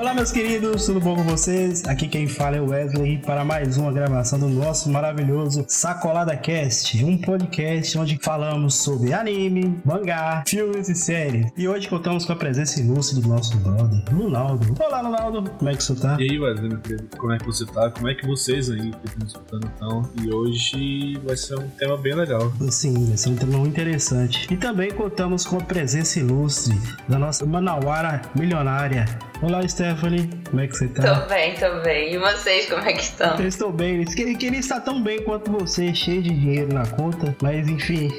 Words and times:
Olá, 0.00 0.14
meus 0.14 0.32
queridos, 0.32 0.86
tudo 0.86 0.98
bom 0.98 1.14
com 1.14 1.24
vocês? 1.24 1.84
Aqui 1.84 2.08
quem 2.08 2.26
fala 2.26 2.56
é 2.56 2.60
o 2.60 2.70
Wesley 2.70 3.18
para 3.18 3.44
mais 3.44 3.76
uma 3.76 3.92
gravação 3.92 4.38
do 4.38 4.48
nosso 4.48 4.90
maravilhoso 4.90 5.66
Sacolada 5.68 6.34
Cast, 6.38 7.04
um 7.04 7.18
podcast 7.18 7.98
onde 7.98 8.18
falamos 8.22 8.76
sobre 8.76 9.12
anime, 9.12 9.78
mangá, 9.84 10.42
filmes 10.48 10.88
e 10.88 10.94
séries. 10.94 11.52
E 11.54 11.68
hoje 11.68 11.86
contamos 11.86 12.24
com 12.24 12.32
a 12.32 12.36
presença 12.36 12.80
ilustre 12.80 13.20
do 13.20 13.28
nosso 13.28 13.58
brother, 13.58 14.02
Lunaldo. 14.10 14.74
Olá, 14.82 15.02
Lunaldo, 15.02 15.50
como 15.50 15.68
é 15.70 15.74
que 15.74 15.84
você 15.84 15.94
tá? 15.94 16.16
E 16.18 16.30
aí, 16.30 16.40
Wesley, 16.40 16.70
meu 16.70 16.80
querido, 16.80 17.06
como 17.18 17.34
é 17.34 17.38
que 17.38 17.44
você 17.44 17.66
tá? 17.66 17.90
Como 17.90 18.08
é 18.08 18.14
que 18.14 18.26
vocês 18.26 18.70
aí 18.70 18.90
que 18.90 19.06
estão 19.06 19.26
escutando 19.26 19.66
estão? 19.66 20.10
E 20.24 20.34
hoje 20.34 21.20
vai 21.26 21.36
ser 21.36 21.58
um 21.58 21.68
tema 21.78 21.98
bem 21.98 22.14
legal. 22.14 22.50
Sim, 22.70 23.04
vai 23.04 23.18
ser 23.18 23.28
um 23.28 23.36
tema 23.36 23.58
muito 23.58 23.72
interessante. 23.72 24.48
E 24.50 24.56
também 24.56 24.90
contamos 24.92 25.44
com 25.44 25.58
a 25.58 25.62
presença 25.62 26.18
ilustre 26.18 26.74
da 27.06 27.18
nossa 27.18 27.44
Manauara 27.44 28.22
milionária. 28.34 29.04
Olá, 29.42 29.66
Stephanie, 29.66 30.28
como 30.50 30.60
é 30.60 30.66
que 30.66 30.76
você 30.76 30.86
tá? 30.88 31.20
Tô 31.22 31.26
bem, 31.26 31.54
tô 31.54 31.80
bem. 31.80 32.12
E 32.12 32.18
vocês, 32.18 32.68
como 32.68 32.82
é 32.82 32.92
que 32.92 33.00
estão? 33.00 33.38
Eu 33.38 33.48
estou 33.48 33.72
bem. 33.72 34.04
Queria, 34.04 34.36
queria 34.36 34.60
estar 34.60 34.80
tão 34.80 35.02
bem 35.02 35.22
quanto 35.22 35.50
você, 35.50 35.94
cheio 35.94 36.22
de 36.22 36.28
dinheiro 36.28 36.74
na 36.74 36.86
conta, 36.86 37.34
mas 37.40 37.66
enfim. 37.66 38.10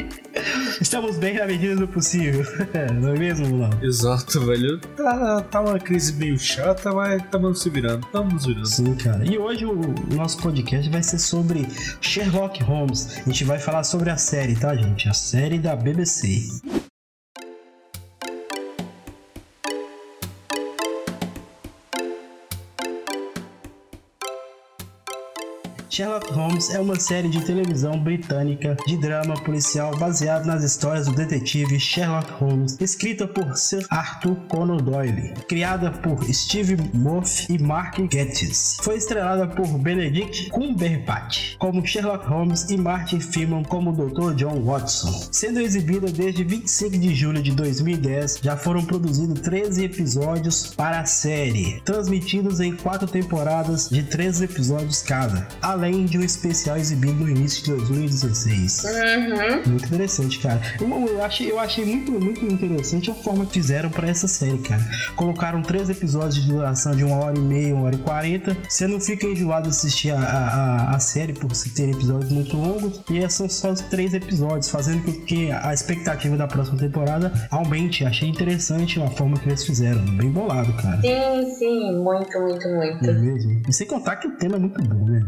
Estamos 0.78 1.16
bem 1.16 1.34
na 1.34 1.46
medida 1.46 1.76
do 1.76 1.88
possível, 1.88 2.44
não 3.00 3.14
é 3.14 3.18
mesmo, 3.18 3.48
Mulão? 3.48 3.70
Exato, 3.80 4.44
velho. 4.44 4.78
Tá, 4.80 5.40
tá 5.40 5.60
uma 5.62 5.78
crise 5.78 6.12
meio 6.12 6.38
chata, 6.38 6.92
mas 6.92 7.22
estamos 7.22 7.62
se 7.62 7.70
virando, 7.70 8.04
estamos 8.04 8.44
virando. 8.44 8.66
Sim, 8.66 8.94
cara. 8.96 9.24
E 9.24 9.38
hoje 9.38 9.64
o 9.64 9.94
nosso 10.14 10.42
podcast 10.42 10.90
vai 10.90 11.02
ser 11.02 11.20
sobre 11.20 11.66
Sherlock 12.02 12.62
Holmes. 12.62 13.18
A 13.18 13.30
gente 13.30 13.44
vai 13.44 13.58
falar 13.58 13.84
sobre 13.84 14.10
a 14.10 14.18
série, 14.18 14.54
tá, 14.56 14.76
gente? 14.76 15.08
A 15.08 15.14
série 15.14 15.58
da 15.58 15.74
BBC. 15.74 16.60
Sherlock 25.94 26.32
Holmes 26.32 26.70
é 26.70 26.80
uma 26.80 26.98
série 26.98 27.28
de 27.28 27.40
televisão 27.44 27.96
britânica 27.96 28.76
de 28.84 28.96
drama 28.96 29.34
policial 29.44 29.96
baseada 29.96 30.44
nas 30.44 30.64
histórias 30.64 31.06
do 31.06 31.14
detetive 31.14 31.78
Sherlock 31.78 32.32
Holmes, 32.32 32.76
escrita 32.80 33.28
por 33.28 33.56
Sir 33.56 33.86
Arthur 33.90 34.34
Conan 34.48 34.78
Doyle, 34.78 35.34
criada 35.48 35.92
por 35.92 36.20
Steve 36.34 36.76
Moffat 36.92 37.46
e 37.48 37.62
Mark 37.62 37.96
Gatiss. 38.12 38.78
Foi 38.82 38.96
estrelada 38.96 39.46
por 39.46 39.68
Benedict 39.78 40.50
Cumberbatch 40.50 41.54
como 41.58 41.86
Sherlock 41.86 42.26
Holmes 42.26 42.68
e 42.70 42.76
Martin 42.76 43.20
Freeman 43.20 43.62
como 43.62 43.92
Dr. 43.92 44.34
John 44.34 44.64
Watson. 44.64 45.28
Sendo 45.30 45.60
exibida 45.60 46.10
desde 46.10 46.42
25 46.42 46.98
de 46.98 47.14
julho 47.14 47.40
de 47.40 47.52
2010, 47.52 48.40
já 48.42 48.56
foram 48.56 48.84
produzidos 48.84 49.38
13 49.42 49.84
episódios 49.84 50.74
para 50.74 50.98
a 50.98 51.06
série, 51.06 51.80
transmitidos 51.84 52.58
em 52.58 52.74
quatro 52.74 53.06
temporadas 53.06 53.88
de 53.88 54.02
13 54.02 54.46
episódios 54.46 55.00
cada. 55.00 55.46
Além 55.62 55.83
além 55.84 56.06
de 56.06 56.18
um 56.18 56.22
especial 56.22 56.76
exibido 56.78 57.14
no 57.14 57.28
início 57.28 57.62
de 57.62 57.70
2016. 57.72 58.84
Uhum. 58.84 59.70
Muito 59.70 59.86
interessante, 59.86 60.38
cara. 60.38 60.60
Eu, 60.80 60.88
eu, 61.08 61.22
achei, 61.22 61.50
eu 61.50 61.58
achei 61.58 61.84
muito, 61.84 62.12
muito 62.12 62.44
interessante 62.44 63.10
a 63.10 63.14
forma 63.14 63.44
que 63.44 63.54
fizeram 63.54 63.90
para 63.90 64.08
essa 64.08 64.26
série, 64.26 64.58
cara. 64.58 64.82
Colocaram 65.14 65.62
três 65.62 65.90
episódios 65.90 66.36
de 66.36 66.48
duração 66.50 66.96
de 66.96 67.04
uma 67.04 67.16
hora 67.16 67.36
e 67.36 67.40
meia, 67.40 67.74
uma 67.74 67.86
hora 67.86 67.94
e 67.94 67.98
quarenta. 67.98 68.56
Você 68.68 68.86
não 68.86 68.98
fica 68.98 69.26
enjoado 69.26 69.64
de 69.64 69.68
assistir 69.68 70.10
a, 70.10 70.18
a, 70.18 70.96
a 70.96 70.98
série 70.98 71.34
por 71.34 71.54
se 71.54 71.70
ter 71.70 71.90
episódios 71.90 72.30
muito 72.30 72.56
longos. 72.56 73.00
E 73.10 73.28
são 73.28 73.48
só 73.48 73.72
os 73.72 73.80
três 73.82 74.14
episódios, 74.14 74.70
fazendo 74.70 75.04
com 75.04 75.12
que 75.24 75.50
a 75.50 75.72
expectativa 75.72 76.36
da 76.36 76.46
próxima 76.46 76.78
temporada 76.78 77.32
aumente. 77.50 78.04
Achei 78.04 78.28
interessante 78.28 79.00
a 79.00 79.10
forma 79.10 79.36
que 79.38 79.48
eles 79.48 79.64
fizeram. 79.64 80.02
Bem 80.16 80.30
bolado, 80.30 80.72
cara. 80.74 81.00
Sim, 81.00 81.54
sim, 81.58 82.02
muito, 82.02 82.40
muito, 82.40 82.68
muito. 82.68 83.04
É 83.04 83.12
mesmo. 83.12 83.62
E 83.68 83.72
sem 83.72 83.86
contar 83.86 84.16
que 84.16 84.28
o 84.28 84.36
tema 84.36 84.56
é 84.56 84.58
muito 84.58 84.82
bom, 84.82 85.04
né? 85.04 85.20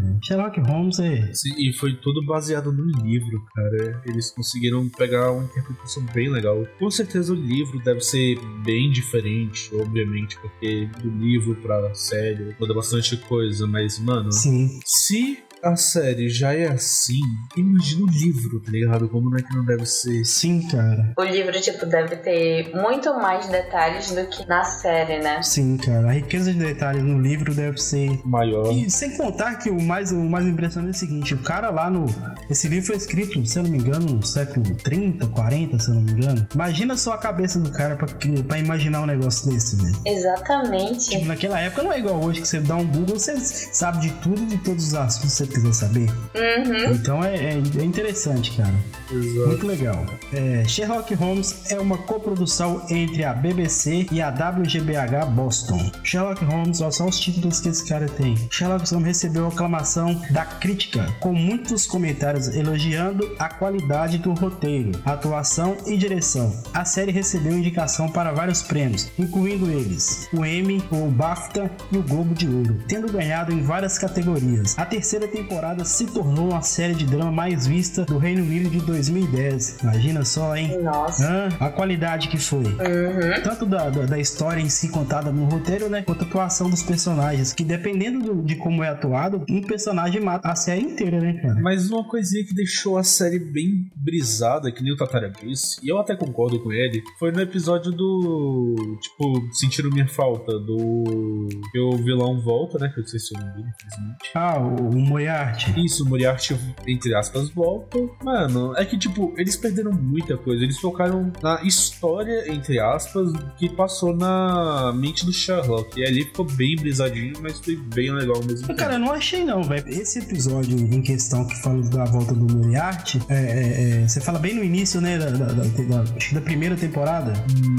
Sherlock 0.46 0.60
Holmes 0.60 0.98
é. 0.98 1.32
Sim, 1.34 1.54
e 1.58 1.72
foi 1.72 1.94
tudo 1.94 2.24
baseado 2.24 2.72
no 2.72 2.84
livro, 3.02 3.44
cara. 3.54 4.02
Eles 4.06 4.30
conseguiram 4.30 4.88
pegar 4.88 5.32
uma 5.32 5.44
interpretação 5.44 6.04
bem 6.14 6.28
legal. 6.28 6.66
Com 6.78 6.90
certeza 6.90 7.32
o 7.32 7.36
livro 7.36 7.78
deve 7.80 8.00
ser 8.00 8.38
bem 8.64 8.90
diferente, 8.90 9.70
obviamente, 9.74 10.38
porque 10.38 10.88
do 11.02 11.10
livro 11.10 11.54
pra 11.56 11.92
série 11.94 12.54
muda 12.58 12.74
bastante 12.74 13.16
coisa, 13.16 13.66
mas, 13.66 13.98
mano, 13.98 14.30
Sim. 14.32 14.80
se 14.84 15.38
a 15.66 15.76
série 15.76 16.28
já 16.28 16.54
é 16.54 16.68
assim, 16.68 17.20
imagina 17.56 18.04
o 18.04 18.06
livro, 18.06 18.60
tá 18.60 18.70
ligado? 18.70 19.08
Como 19.08 19.30
não 19.30 19.36
é 19.36 19.42
que 19.42 19.54
não 19.54 19.64
deve 19.64 19.84
ser? 19.86 20.24
Sim, 20.24 20.66
cara. 20.68 21.12
O 21.18 21.24
livro, 21.24 21.60
tipo, 21.60 21.84
deve 21.86 22.16
ter 22.16 22.74
muito 22.74 23.12
mais 23.14 23.48
detalhes 23.48 24.10
do 24.12 24.26
que 24.28 24.46
na 24.46 24.64
série, 24.64 25.18
né? 25.18 25.42
Sim, 25.42 25.76
cara. 25.76 26.08
A 26.08 26.12
riqueza 26.12 26.52
de 26.52 26.58
detalhes 26.58 27.02
no 27.02 27.20
livro 27.20 27.54
deve 27.54 27.78
ser. 27.78 28.20
Maior. 28.24 28.72
E 28.72 28.88
sem 28.90 29.16
contar 29.16 29.56
que 29.56 29.70
o 29.70 29.80
mais, 29.80 30.12
o 30.12 30.20
mais 30.20 30.46
impressionante 30.46 30.94
é 30.94 30.96
o 30.96 30.98
seguinte: 30.98 31.34
o 31.34 31.38
cara 31.38 31.70
lá 31.70 31.90
no. 31.90 32.06
Esse 32.48 32.68
livro 32.68 32.86
foi 32.86 32.96
escrito, 32.96 33.44
se 33.44 33.58
eu 33.58 33.64
não 33.64 33.70
me 33.70 33.78
engano, 33.78 34.06
no 34.06 34.22
século 34.24 34.64
30, 34.76 35.26
40, 35.26 35.78
se 35.78 35.88
eu 35.88 35.94
não 35.94 36.02
me 36.02 36.12
engano. 36.12 36.46
Imagina 36.54 36.96
só 36.96 37.14
a 37.14 37.18
cabeça 37.18 37.58
do 37.58 37.72
cara 37.72 37.96
pra, 37.96 38.06
pra 38.46 38.58
imaginar 38.58 39.02
um 39.02 39.06
negócio 39.06 39.50
desse, 39.50 39.76
velho. 39.76 39.96
Exatamente. 40.04 41.10
Tipo, 41.10 41.24
naquela 41.26 41.58
época 41.60 41.82
não 41.82 41.92
é 41.92 41.98
igual 41.98 42.22
hoje 42.22 42.40
que 42.40 42.48
você 42.48 42.60
dá 42.60 42.76
um 42.76 42.86
Google, 42.86 43.18
você 43.18 43.36
sabe 43.38 44.00
de 44.00 44.10
tudo 44.22 44.42
e 44.42 44.46
de 44.46 44.58
todos 44.58 44.86
os 44.86 44.94
assuntos 44.94 45.32
você 45.32 45.46
quiser 45.56 45.72
saber. 45.74 46.08
Uhum. 46.34 46.92
Então 46.94 47.24
é, 47.24 47.34
é- 47.36 47.62
é 47.78 47.84
interessante, 47.84 48.56
cara. 48.56 48.74
Exato. 49.10 49.48
Muito 49.48 49.66
legal. 49.66 50.04
É, 50.32 50.64
Sherlock 50.66 51.14
Holmes 51.14 51.70
é 51.70 51.78
uma 51.78 51.96
coprodução 51.98 52.82
entre 52.90 53.24
a 53.24 53.32
BBC 53.32 54.06
e 54.10 54.20
a 54.20 54.30
WGBH 54.30 55.26
Boston. 55.30 55.90
Sherlock 56.02 56.44
Holmes, 56.44 56.80
olha 56.80 56.90
só 56.90 57.06
os 57.06 57.18
títulos 57.20 57.60
que 57.60 57.68
esse 57.68 57.84
cara 57.86 58.06
tem. 58.06 58.36
Sherlock 58.50 58.88
Holmes 58.90 59.06
recebeu 59.06 59.46
aclamação 59.46 60.20
da 60.30 60.44
crítica, 60.44 61.06
com 61.20 61.32
muitos 61.32 61.86
comentários 61.86 62.48
elogiando 62.54 63.34
a 63.38 63.48
qualidade 63.48 64.18
do 64.18 64.32
roteiro, 64.32 64.92
atuação 65.04 65.76
e 65.86 65.96
direção. 65.96 66.52
A 66.74 66.84
série 66.84 67.12
recebeu 67.12 67.52
indicação 67.52 68.08
para 68.08 68.32
vários 68.32 68.62
prêmios, 68.62 69.08
incluindo 69.18 69.70
eles 69.70 70.28
o 70.32 70.44
Emmy, 70.44 70.82
o 70.90 71.06
BAFTA 71.10 71.70
e 71.92 71.96
o 71.98 72.02
Globo 72.02 72.34
de 72.34 72.48
Ouro, 72.48 72.76
tendo 72.88 73.10
ganhado 73.10 73.52
em 73.52 73.62
várias 73.62 73.98
categorias. 73.98 74.76
A 74.78 74.84
terceira 74.84 75.28
temporada 75.36 75.84
se 75.84 76.06
tornou 76.06 76.54
a 76.54 76.62
série 76.62 76.94
de 76.94 77.04
drama 77.04 77.30
mais 77.30 77.66
vista 77.66 78.04
do 78.04 78.16
Reino 78.18 78.42
Unido 78.42 78.70
de 78.70 78.80
2010. 78.80 79.80
Imagina 79.82 80.24
só, 80.24 80.56
hein? 80.56 80.80
Nossa. 80.82 81.26
Hã? 81.26 81.48
a 81.60 81.68
qualidade 81.68 82.28
que 82.28 82.38
foi. 82.38 82.64
Uhum. 82.64 83.42
Tanto 83.42 83.66
da, 83.66 83.90
da, 83.90 84.06
da 84.06 84.18
história 84.18 84.60
em 84.60 84.68
si 84.68 84.88
contada 84.88 85.30
no 85.30 85.44
roteiro, 85.44 85.88
né? 85.88 86.02
Quanto 86.02 86.22
a 86.24 86.26
atuação 86.26 86.70
dos 86.70 86.82
personagens. 86.82 87.52
Que 87.52 87.64
dependendo 87.64 88.34
do- 88.34 88.42
de 88.42 88.56
como 88.56 88.82
é 88.82 88.88
atuado, 88.88 89.44
um 89.48 89.60
personagem 89.62 90.20
mata 90.22 90.48
a 90.48 90.54
série 90.54 90.82
inteira, 90.82 91.20
né, 91.20 91.34
cara? 91.34 91.60
Mas 91.60 91.90
uma 91.90 92.04
coisinha 92.08 92.44
que 92.44 92.54
deixou 92.54 92.96
a 92.98 93.04
série 93.04 93.38
bem 93.38 93.90
brisada, 93.96 94.70
que 94.72 94.82
nem 94.82 94.92
o 94.92 94.96
Tatara 94.96 95.30
disse, 95.30 95.78
e 95.84 95.88
eu 95.88 95.98
até 95.98 96.14
concordo 96.16 96.60
com 96.62 96.72
ele, 96.72 97.02
foi 97.18 97.30
no 97.32 97.40
episódio 97.40 97.92
do. 97.92 98.74
Tipo, 99.00 99.54
sentiram 99.54 99.90
minha 99.90 100.08
falta, 100.08 100.52
do. 100.58 101.48
Que 101.72 101.78
o 101.78 101.96
vilão 101.96 102.40
volta, 102.40 102.78
né? 102.78 102.88
Que 102.92 103.00
eu 103.00 103.04
esqueci 103.04 103.34
o 103.34 103.38
nome 103.40 103.52
dele, 103.52 103.68
infelizmente. 103.68 104.30
Ah, 104.34 104.58
o, 104.58 104.88
o 104.90 105.00
Moriarty. 105.26 105.84
Isso, 105.84 106.04
o 106.04 106.08
Moriarty, 106.08 106.56
entre 106.86 107.14
aspas, 107.14 107.48
volta. 107.50 107.98
Mano, 108.22 108.74
é 108.76 108.84
que, 108.84 108.96
tipo, 108.98 109.34
eles 109.36 109.56
perderam 109.56 109.92
muita 109.92 110.36
coisa. 110.36 110.62
Eles 110.62 110.78
focaram 110.78 111.32
na 111.42 111.62
história, 111.62 112.50
entre 112.52 112.78
aspas, 112.78 113.32
que 113.58 113.68
passou 113.68 114.14
na 114.16 114.92
mente 114.94 115.24
do 115.26 115.32
Sherlock. 115.32 115.98
E 115.98 116.04
ali 116.04 116.24
ficou 116.24 116.44
bem 116.44 116.76
brisadinho, 116.76 117.34
mas 117.42 117.58
foi 117.58 117.76
bem 117.76 118.10
legal 118.12 118.40
mesmo 118.44 118.66
tempo. 118.66 118.78
Cara, 118.78 118.94
eu 118.94 118.98
não 118.98 119.12
achei 119.12 119.44
não, 119.44 119.62
velho. 119.62 119.86
Esse 119.88 120.18
episódio 120.20 120.78
em 120.78 121.02
questão 121.02 121.46
que 121.46 121.56
fala 121.62 121.82
da 121.82 122.04
volta 122.04 122.34
do 122.34 122.52
Moriarty, 122.54 123.20
é, 123.28 123.34
é, 123.34 124.02
é, 124.02 124.08
você 124.08 124.20
fala 124.20 124.38
bem 124.38 124.54
no 124.54 124.62
início, 124.64 125.00
né, 125.00 125.18
da, 125.18 125.30
da, 125.30 125.46
da- 125.46 125.54
da- 125.54 126.16
acho 126.16 126.28
que 126.28 126.34
da 126.34 126.40
primeira 126.40 126.76
temporada. 126.76 127.32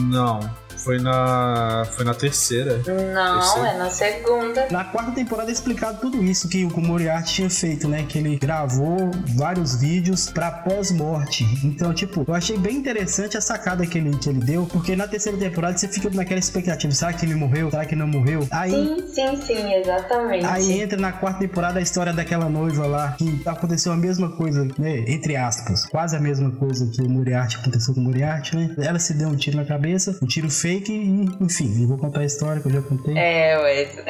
Não, 0.10 0.40
foi 0.88 1.00
na. 1.00 1.86
Foi 1.92 2.06
na 2.06 2.14
terceira. 2.14 2.78
Não, 2.78 3.40
Terceira. 3.42 3.68
é 3.68 3.78
na 3.78 3.90
segunda. 3.90 4.68
Na 4.72 4.86
quarta 4.86 5.12
temporada 5.12 5.50
é 5.50 5.54
explicado 5.54 6.00
tudo 6.00 6.24
isso 6.24 6.48
que 6.48 6.64
o 6.64 6.80
Moriarty 6.80 7.34
tinha 7.34 7.50
feito, 7.50 7.90
né? 7.90 8.06
Que 8.08 8.20
ele 8.20 8.38
gravou 8.38 9.12
vários 9.36 9.76
vídeos 9.76 10.30
pra 10.30 10.50
pós-morte. 10.50 11.46
Então, 11.62 11.94
tipo, 11.94 12.24
eu 12.26 12.34
achei 12.34 12.58
bem 12.58 12.78
interessante 12.78 13.36
a 13.38 13.42
sacada 13.42 13.86
que 13.86 13.98
ele, 13.98 14.18
que 14.18 14.30
ele 14.30 14.40
deu, 14.40 14.66
porque 14.66 14.96
na 14.96 15.06
terceira 15.08 15.38
temporada 15.38 15.78
você 15.78 15.90
fica 15.90 16.10
naquela 16.10 16.40
expectativa: 16.40 16.94
será 16.94 17.12
que 17.12 17.26
ele 17.26 17.36
morreu? 17.36 17.70
Será 17.70 17.86
que 17.86 17.96
não 17.96 18.08
morreu? 18.08 18.48
Aí. 18.50 18.72
Sim, 18.72 19.08
sim, 19.08 19.42
sim, 19.42 19.74
exatamente. 19.74 20.46
Aí 20.46 20.80
entra 20.80 20.98
na 20.98 21.12
quarta 21.12 21.40
temporada 21.40 21.80
a 21.80 21.82
história 21.82 22.14
daquela 22.14 22.48
noiva 22.48 22.88
lá, 22.88 23.12
que 23.18 23.42
aconteceu 23.46 23.92
a 23.92 23.98
mesma 23.98 24.32
coisa, 24.38 24.66
né? 24.78 25.04
Entre 25.06 25.36
aspas, 25.36 25.86
quase 25.86 26.16
a 26.16 26.20
mesma 26.20 26.50
coisa 26.52 26.88
que 26.88 27.02
o 27.02 27.10
Moriarty 27.10 27.58
aconteceu 27.58 27.94
com 27.94 28.00
o 28.00 28.04
Moriarty, 28.04 28.56
né? 28.56 28.74
Ela 28.78 29.00
se 29.00 29.14
deu 29.14 29.28
um 29.28 29.36
tiro 29.36 29.58
na 29.58 29.66
cabeça, 29.66 30.18
um 30.22 30.26
tiro 30.26 30.50
fake 30.78 30.92
e, 30.92 31.44
enfim, 31.44 31.68
não 31.80 31.88
vou 31.88 31.98
contar 31.98 32.22
a 32.22 32.26
história 32.26 32.62
que 32.62 32.68
eu 32.68 32.72
já 32.72 32.82
contei. 32.82 33.18
É, 33.18 33.58
Wesley. 33.58 34.06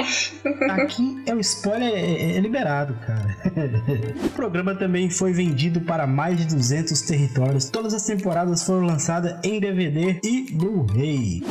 Aqui 0.71 1.23
é 1.25 1.33
o 1.33 1.39
spoiler 1.39 1.93
é, 1.93 2.37
é 2.37 2.39
liberado, 2.39 2.93
cara. 3.05 3.35
o 4.25 4.29
programa 4.29 4.75
também 4.75 5.09
foi 5.09 5.31
vendido 5.31 5.81
para 5.81 6.05
mais 6.05 6.37
de 6.37 6.45
200 6.55 7.01
territórios. 7.01 7.69
Todas 7.69 7.93
as 7.93 8.05
temporadas 8.05 8.63
foram 8.63 8.85
lançadas 8.85 9.37
em 9.43 9.59
DVD 9.59 10.19
e 10.23 10.51
Blu-ray. 10.51 11.43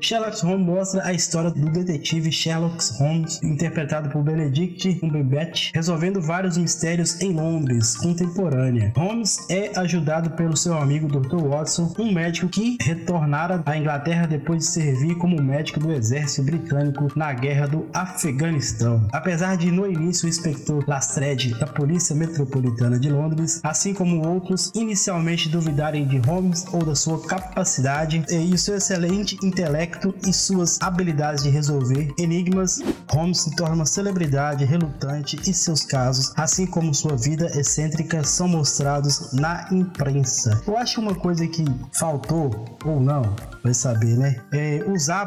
Sherlock 0.00 0.40
Holmes 0.42 0.66
mostra 0.66 1.04
a 1.04 1.12
história 1.12 1.50
do 1.50 1.70
detetive 1.70 2.30
Sherlock 2.30 2.76
Holmes, 2.98 3.40
interpretado 3.42 4.08
por 4.10 4.22
Benedict 4.22 5.00
Cumberbatch, 5.00 5.72
resolvendo 5.74 6.20
vários 6.20 6.56
mistérios 6.56 7.20
em 7.20 7.32
Londres 7.32 7.96
contemporânea. 7.96 8.92
Holmes 8.96 9.38
é 9.50 9.72
ajudado 9.78 10.30
pelo 10.30 10.56
seu 10.56 10.76
amigo 10.76 11.08
Dr. 11.08 11.42
Watson, 11.48 11.92
um 11.98 12.12
médico 12.12 12.48
que 12.48 12.78
retornara 12.80 13.62
à 13.66 13.76
Inglaterra 13.76 14.26
depois 14.26 14.60
de 14.60 14.66
servir 14.66 15.16
como 15.16 15.42
médico 15.42 15.80
do 15.80 15.92
exército 15.92 16.44
britânico 16.44 17.08
na 17.16 17.32
guerra 17.32 17.66
do 17.66 17.88
Afeganistão. 17.92 19.06
Apesar 19.12 19.56
de 19.56 19.70
no 19.70 19.86
início 19.86 20.26
o 20.26 20.28
inspetor 20.28 20.84
Lastred 20.86 21.58
da 21.58 21.66
Polícia 21.66 22.14
Metropolitana 22.14 22.98
de 22.98 23.10
Londres, 23.10 23.60
assim 23.62 23.92
como 23.92 24.26
outros, 24.26 24.70
inicialmente 24.74 25.48
duvidarem 25.48 26.06
de 26.06 26.18
Holmes 26.18 26.64
ou 26.72 26.84
da 26.84 26.94
sua 26.94 27.20
capacidade 27.26 28.24
e 28.30 28.58
seu 28.58 28.76
excelente 28.76 29.36
intelecto 29.42 29.87
e 30.26 30.32
suas 30.32 30.78
habilidades 30.80 31.42
de 31.42 31.50
resolver 31.50 32.12
enigmas, 32.18 32.80
Holmes 33.10 33.40
se 33.40 33.56
torna 33.56 33.74
uma 33.74 33.86
celebridade 33.86 34.64
relutante 34.64 35.38
e 35.48 35.54
seus 35.54 35.84
casos, 35.84 36.32
assim 36.36 36.66
como 36.66 36.94
sua 36.94 37.16
vida 37.16 37.46
excêntrica, 37.58 38.22
são 38.24 38.48
mostrados 38.48 39.32
na 39.32 39.66
imprensa. 39.70 40.62
Eu 40.66 40.76
acho 40.76 41.00
uma 41.00 41.14
coisa 41.14 41.46
que 41.46 41.64
faltou 41.92 42.78
ou 42.84 43.00
não, 43.00 43.22
vai 43.62 43.74
saber, 43.74 44.16
né? 44.16 44.36
É 44.52 44.84
usar 44.86 45.26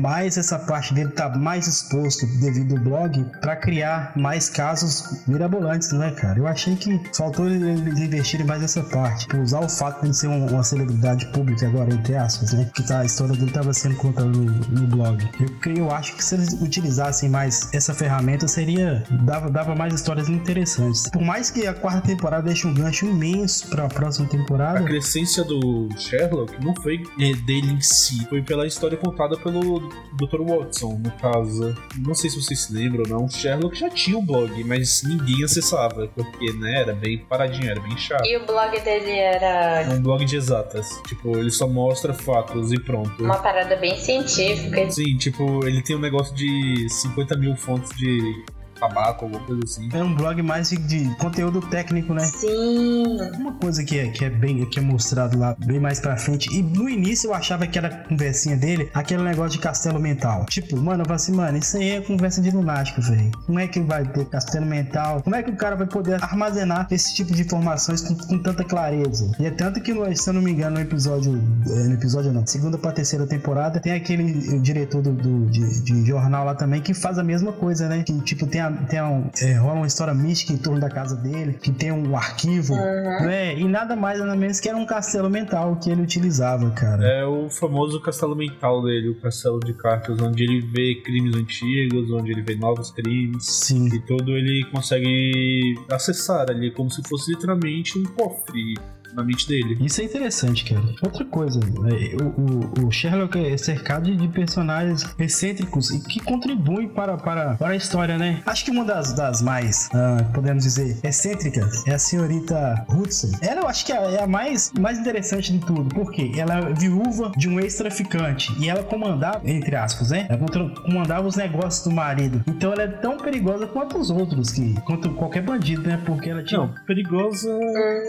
mais 0.00 0.36
essa 0.36 0.58
parte 0.58 0.94
dele 0.94 1.10
tá 1.10 1.28
mais 1.30 1.66
exposto 1.66 2.26
devido 2.40 2.76
ao 2.76 2.82
blog 2.82 3.24
para 3.40 3.56
criar 3.56 4.12
mais 4.16 4.48
casos 4.48 5.22
mirabolantes, 5.26 5.92
não 5.92 6.02
é, 6.02 6.10
cara? 6.10 6.38
Eu 6.38 6.46
achei 6.46 6.76
que 6.76 7.00
faltou 7.14 7.48
eles 7.48 7.98
investirem 7.98 8.46
mais 8.46 8.60
nessa 8.60 8.82
parte, 8.82 9.34
usar 9.36 9.60
o 9.60 9.68
fato 9.68 10.06
de 10.06 10.16
ser 10.16 10.28
uma 10.28 10.62
celebridade 10.62 11.26
pública 11.32 11.66
agora, 11.66 11.92
entre 11.92 12.14
aspas, 12.16 12.52
né? 12.52 12.70
Que 12.74 12.82
tá, 12.82 13.00
a 13.00 13.04
história 13.04 13.34
dele 13.34 13.48
estava 13.48 13.72
sendo 13.72 13.96
contada 14.02 14.28
no, 14.28 14.44
no 14.44 14.86
blog. 14.88 15.28
Eu, 15.40 15.76
eu 15.76 15.90
acho 15.90 16.16
que 16.16 16.24
se 16.24 16.34
eles 16.34 16.52
utilizassem 16.60 17.28
mais 17.28 17.72
essa 17.72 17.94
ferramenta, 17.94 18.48
seria 18.48 19.04
dava, 19.10 19.48
dava 19.48 19.74
mais 19.74 19.94
histórias 19.94 20.28
interessantes. 20.28 21.08
Por 21.08 21.22
mais 21.22 21.50
que 21.50 21.66
a 21.66 21.72
quarta 21.72 22.08
temporada 22.08 22.42
deixe 22.42 22.66
um 22.66 22.74
gancho 22.74 23.06
imenso 23.06 23.68
para 23.68 23.84
a 23.84 23.88
próxima 23.88 24.28
temporada. 24.28 24.80
A 24.80 24.82
crescência 24.82 25.44
do 25.44 25.88
Sherlock 25.96 26.52
não 26.64 26.74
foi 26.82 27.02
é, 27.20 27.32
dele 27.44 27.72
em 27.72 27.80
si, 27.80 28.26
foi 28.28 28.42
pela 28.42 28.66
história 28.66 28.96
contada 28.96 29.36
pelo 29.36 29.80
Dr. 30.14 30.42
Watson, 30.42 31.00
no 31.02 31.10
caso. 31.12 31.76
Não 31.98 32.14
sei 32.14 32.30
se 32.30 32.42
vocês 32.42 32.60
se 32.62 32.72
lembram 32.72 33.04
ou 33.06 33.20
não, 33.20 33.28
Sherlock 33.28 33.78
já 33.78 33.88
tinha 33.88 34.18
um 34.18 34.24
blog, 34.24 34.62
mas 34.64 35.02
ninguém 35.02 35.44
acessava, 35.44 36.08
porque 36.08 36.52
né, 36.54 36.80
era 36.80 36.94
bem 36.94 37.18
paradinho, 37.18 37.70
era 37.70 37.80
bem 37.80 37.96
chato. 37.96 38.24
E 38.24 38.36
o 38.36 38.46
blog 38.46 38.80
dele 38.80 39.10
era. 39.10 39.88
Um 39.92 40.02
blog 40.02 40.24
de 40.24 40.36
exatas. 40.36 40.88
Tipo, 41.06 41.36
ele 41.36 41.50
só 41.50 41.68
mostra 41.68 42.12
fatos 42.12 42.72
e 42.72 42.80
pronto. 42.80 43.22
Uma 43.22 43.38
parada 43.38 43.76
bem 43.76 43.91
científica. 43.96 44.90
Sim, 44.90 45.16
tipo, 45.16 45.66
ele 45.66 45.82
tem 45.82 45.96
um 45.96 46.00
negócio 46.00 46.34
de 46.34 46.88
50 46.88 47.36
mil 47.36 47.56
fontes 47.56 47.96
de 47.96 48.44
tabaco, 48.82 49.24
alguma 49.24 49.44
coisa 49.44 49.62
assim. 49.64 49.88
É 49.92 50.02
um 50.02 50.14
blog 50.14 50.42
mais 50.42 50.70
de 50.70 51.14
conteúdo 51.16 51.60
técnico, 51.60 52.12
né? 52.14 52.24
Sim. 52.24 53.18
Uma 53.38 53.52
coisa 53.52 53.84
que 53.84 53.98
é, 53.98 54.08
que 54.08 54.24
é 54.24 54.30
bem 54.30 54.64
que 54.66 54.78
é 54.78 54.82
mostrado 54.82 55.38
lá 55.38 55.56
bem 55.58 55.78
mais 55.78 56.00
pra 56.00 56.16
frente. 56.16 56.52
E 56.52 56.62
no 56.62 56.88
início 56.88 57.28
eu 57.28 57.34
achava 57.34 57.66
que 57.66 57.78
era 57.78 57.88
conversinha 57.90 58.56
dele, 58.56 58.90
aquele 58.92 59.22
negócio 59.22 59.52
de 59.52 59.58
castelo 59.58 60.00
mental. 60.00 60.46
Tipo, 60.46 60.76
mano, 60.76 61.02
eu 61.02 61.04
falei 61.04 61.16
assim, 61.16 61.32
mano, 61.32 61.58
isso 61.58 61.76
aí 61.76 61.90
é 61.90 62.00
conversa 62.00 62.40
de 62.40 62.50
lunático, 62.50 63.00
velho. 63.00 63.30
Como 63.46 63.58
é 63.58 63.68
que 63.68 63.80
vai 63.80 64.04
ter 64.04 64.24
castelo 64.26 64.66
mental? 64.66 65.22
Como 65.22 65.36
é 65.36 65.42
que 65.42 65.50
o 65.50 65.56
cara 65.56 65.76
vai 65.76 65.86
poder 65.86 66.22
armazenar 66.22 66.88
esse 66.90 67.14
tipo 67.14 67.32
de 67.32 67.42
informações 67.42 68.00
com, 68.02 68.14
com 68.14 68.38
tanta 68.38 68.64
clareza? 68.64 69.30
E 69.38 69.46
é 69.46 69.50
tanto 69.50 69.80
que, 69.80 69.92
se 70.16 70.28
eu 70.28 70.34
não 70.34 70.42
me 70.42 70.52
engano, 70.52 70.76
no 70.76 70.80
episódio. 70.80 71.40
É, 71.68 71.88
no 71.88 71.94
episódio 71.94 72.32
não, 72.32 72.46
segunda 72.46 72.76
pra 72.78 72.92
terceira 72.92 73.26
temporada, 73.26 73.78
tem 73.78 73.92
aquele 73.92 74.58
diretor 74.60 75.02
do, 75.02 75.12
do 75.12 75.46
de, 75.46 75.82
de 75.82 76.06
jornal 76.06 76.44
lá 76.44 76.54
também 76.54 76.80
que 76.80 76.94
faz 76.94 77.18
a 77.18 77.22
mesma 77.22 77.52
coisa, 77.52 77.88
né? 77.88 78.02
Que, 78.02 78.18
tipo, 78.20 78.46
tem 78.46 78.60
a 78.60 78.71
tem 78.88 79.02
um, 79.02 79.30
é, 79.40 79.54
rola 79.54 79.74
uma 79.74 79.86
história 79.86 80.14
mística 80.14 80.52
em 80.52 80.56
torno 80.56 80.80
da 80.80 80.88
casa 80.88 81.16
dele, 81.16 81.54
que 81.54 81.72
tem 81.72 81.92
um 81.92 82.16
arquivo, 82.16 82.74
uhum. 82.74 83.26
né? 83.26 83.58
E 83.58 83.64
nada 83.64 83.96
mais 83.96 84.18
nada 84.18 84.34
menos 84.36 84.60
que 84.60 84.68
era 84.68 84.76
um 84.76 84.86
castelo 84.86 85.28
mental 85.30 85.76
que 85.76 85.90
ele 85.90 86.02
utilizava, 86.02 86.70
cara. 86.70 87.04
É 87.06 87.24
o 87.24 87.48
famoso 87.50 88.00
castelo 88.00 88.34
mental 88.34 88.82
dele, 88.82 89.10
o 89.10 89.20
castelo 89.20 89.60
de 89.60 89.74
cartas, 89.74 90.20
onde 90.20 90.42
ele 90.42 90.60
vê 90.60 90.94
crimes 91.02 91.36
antigos, 91.36 92.10
onde 92.10 92.32
ele 92.32 92.42
vê 92.42 92.54
novos 92.54 92.90
crimes. 92.90 93.44
Sim. 93.46 93.88
E 93.92 94.00
todo 94.00 94.32
ele 94.32 94.64
consegue 94.70 95.74
acessar 95.90 96.50
ali, 96.50 96.70
como 96.70 96.90
se 96.90 97.02
fosse 97.08 97.32
literalmente 97.32 97.98
um 97.98 98.04
cofre 98.04 98.74
na 99.14 99.22
mente 99.24 99.46
dele. 99.48 99.78
Isso 99.80 100.00
é 100.00 100.04
interessante, 100.04 100.64
cara. 100.64 100.82
Outra 101.02 101.24
coisa, 101.24 101.60
né, 101.60 102.16
o, 102.20 102.82
o, 102.82 102.86
o, 102.86 102.90
Sherlock 102.90 103.38
é 103.38 103.56
cercado 103.56 104.14
de 104.14 104.28
personagens 104.28 105.04
excêntricos 105.18 105.90
e 105.90 106.00
que 106.00 106.20
contribuem 106.20 106.88
para, 106.88 107.16
para, 107.16 107.54
para 107.54 107.72
a 107.72 107.76
história, 107.76 108.18
né? 108.18 108.42
Acho 108.46 108.64
que 108.64 108.70
uma 108.70 108.84
das, 108.84 109.12
das 109.12 109.42
mais, 109.42 109.88
uh, 109.88 110.32
podemos 110.32 110.64
dizer, 110.64 110.98
excêntricas 111.02 111.86
é 111.86 111.94
a 111.94 111.98
senhorita 111.98 112.86
Hudson. 112.88 113.30
Ela 113.40 113.62
eu 113.62 113.68
acho 113.68 113.86
que 113.86 113.92
é, 113.92 114.14
é 114.14 114.22
a 114.22 114.26
mais, 114.26 114.72
mais 114.78 114.98
interessante 114.98 115.52
de 115.52 115.64
tudo, 115.64 115.84
porque 115.94 116.32
ela 116.36 116.58
é 116.58 116.72
viúva 116.74 117.32
de 117.36 117.48
um 117.48 117.60
ex-traficante 117.60 118.52
e 118.58 118.68
ela 118.68 118.82
comandava, 118.82 119.40
entre 119.48 119.76
aspas, 119.76 120.10
né? 120.10 120.26
Ela 120.28 120.38
comandava 120.82 121.26
os 121.26 121.36
negócios 121.36 121.84
do 121.84 121.92
marido. 121.92 122.42
Então 122.46 122.72
ela 122.72 122.82
é 122.82 122.88
tão 122.88 123.16
perigosa 123.16 123.66
quanto 123.66 123.98
os 123.98 124.10
outros, 124.10 124.50
que, 124.50 124.74
quanto 124.82 125.10
qualquer 125.14 125.42
bandido, 125.42 125.82
né? 125.82 126.00
Porque 126.04 126.30
ela 126.30 126.42
tinha. 126.42 126.60
Não, 126.60 126.74
perigosa. 126.86 127.48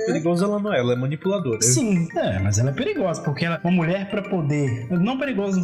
Perigosa 0.07 0.45
ela 0.45 0.59
não 0.59 0.73
é, 0.73 0.79
ela 0.79 0.93
ela 0.94 0.95
é 0.95 0.95
manipuladora. 0.95 1.62
Sim, 1.62 2.07
é, 2.16 2.40
mas 2.40 2.60
ela 2.60 2.69
é 2.69 2.74
perigosa, 2.74 3.22
porque 3.22 3.45
ela 3.45 3.56
é 3.56 3.68
uma 3.68 3.74
mulher 3.74 4.10
para 4.10 4.22
poder. 4.22 4.88
Não 4.90 5.18
perigosa 5.18 5.60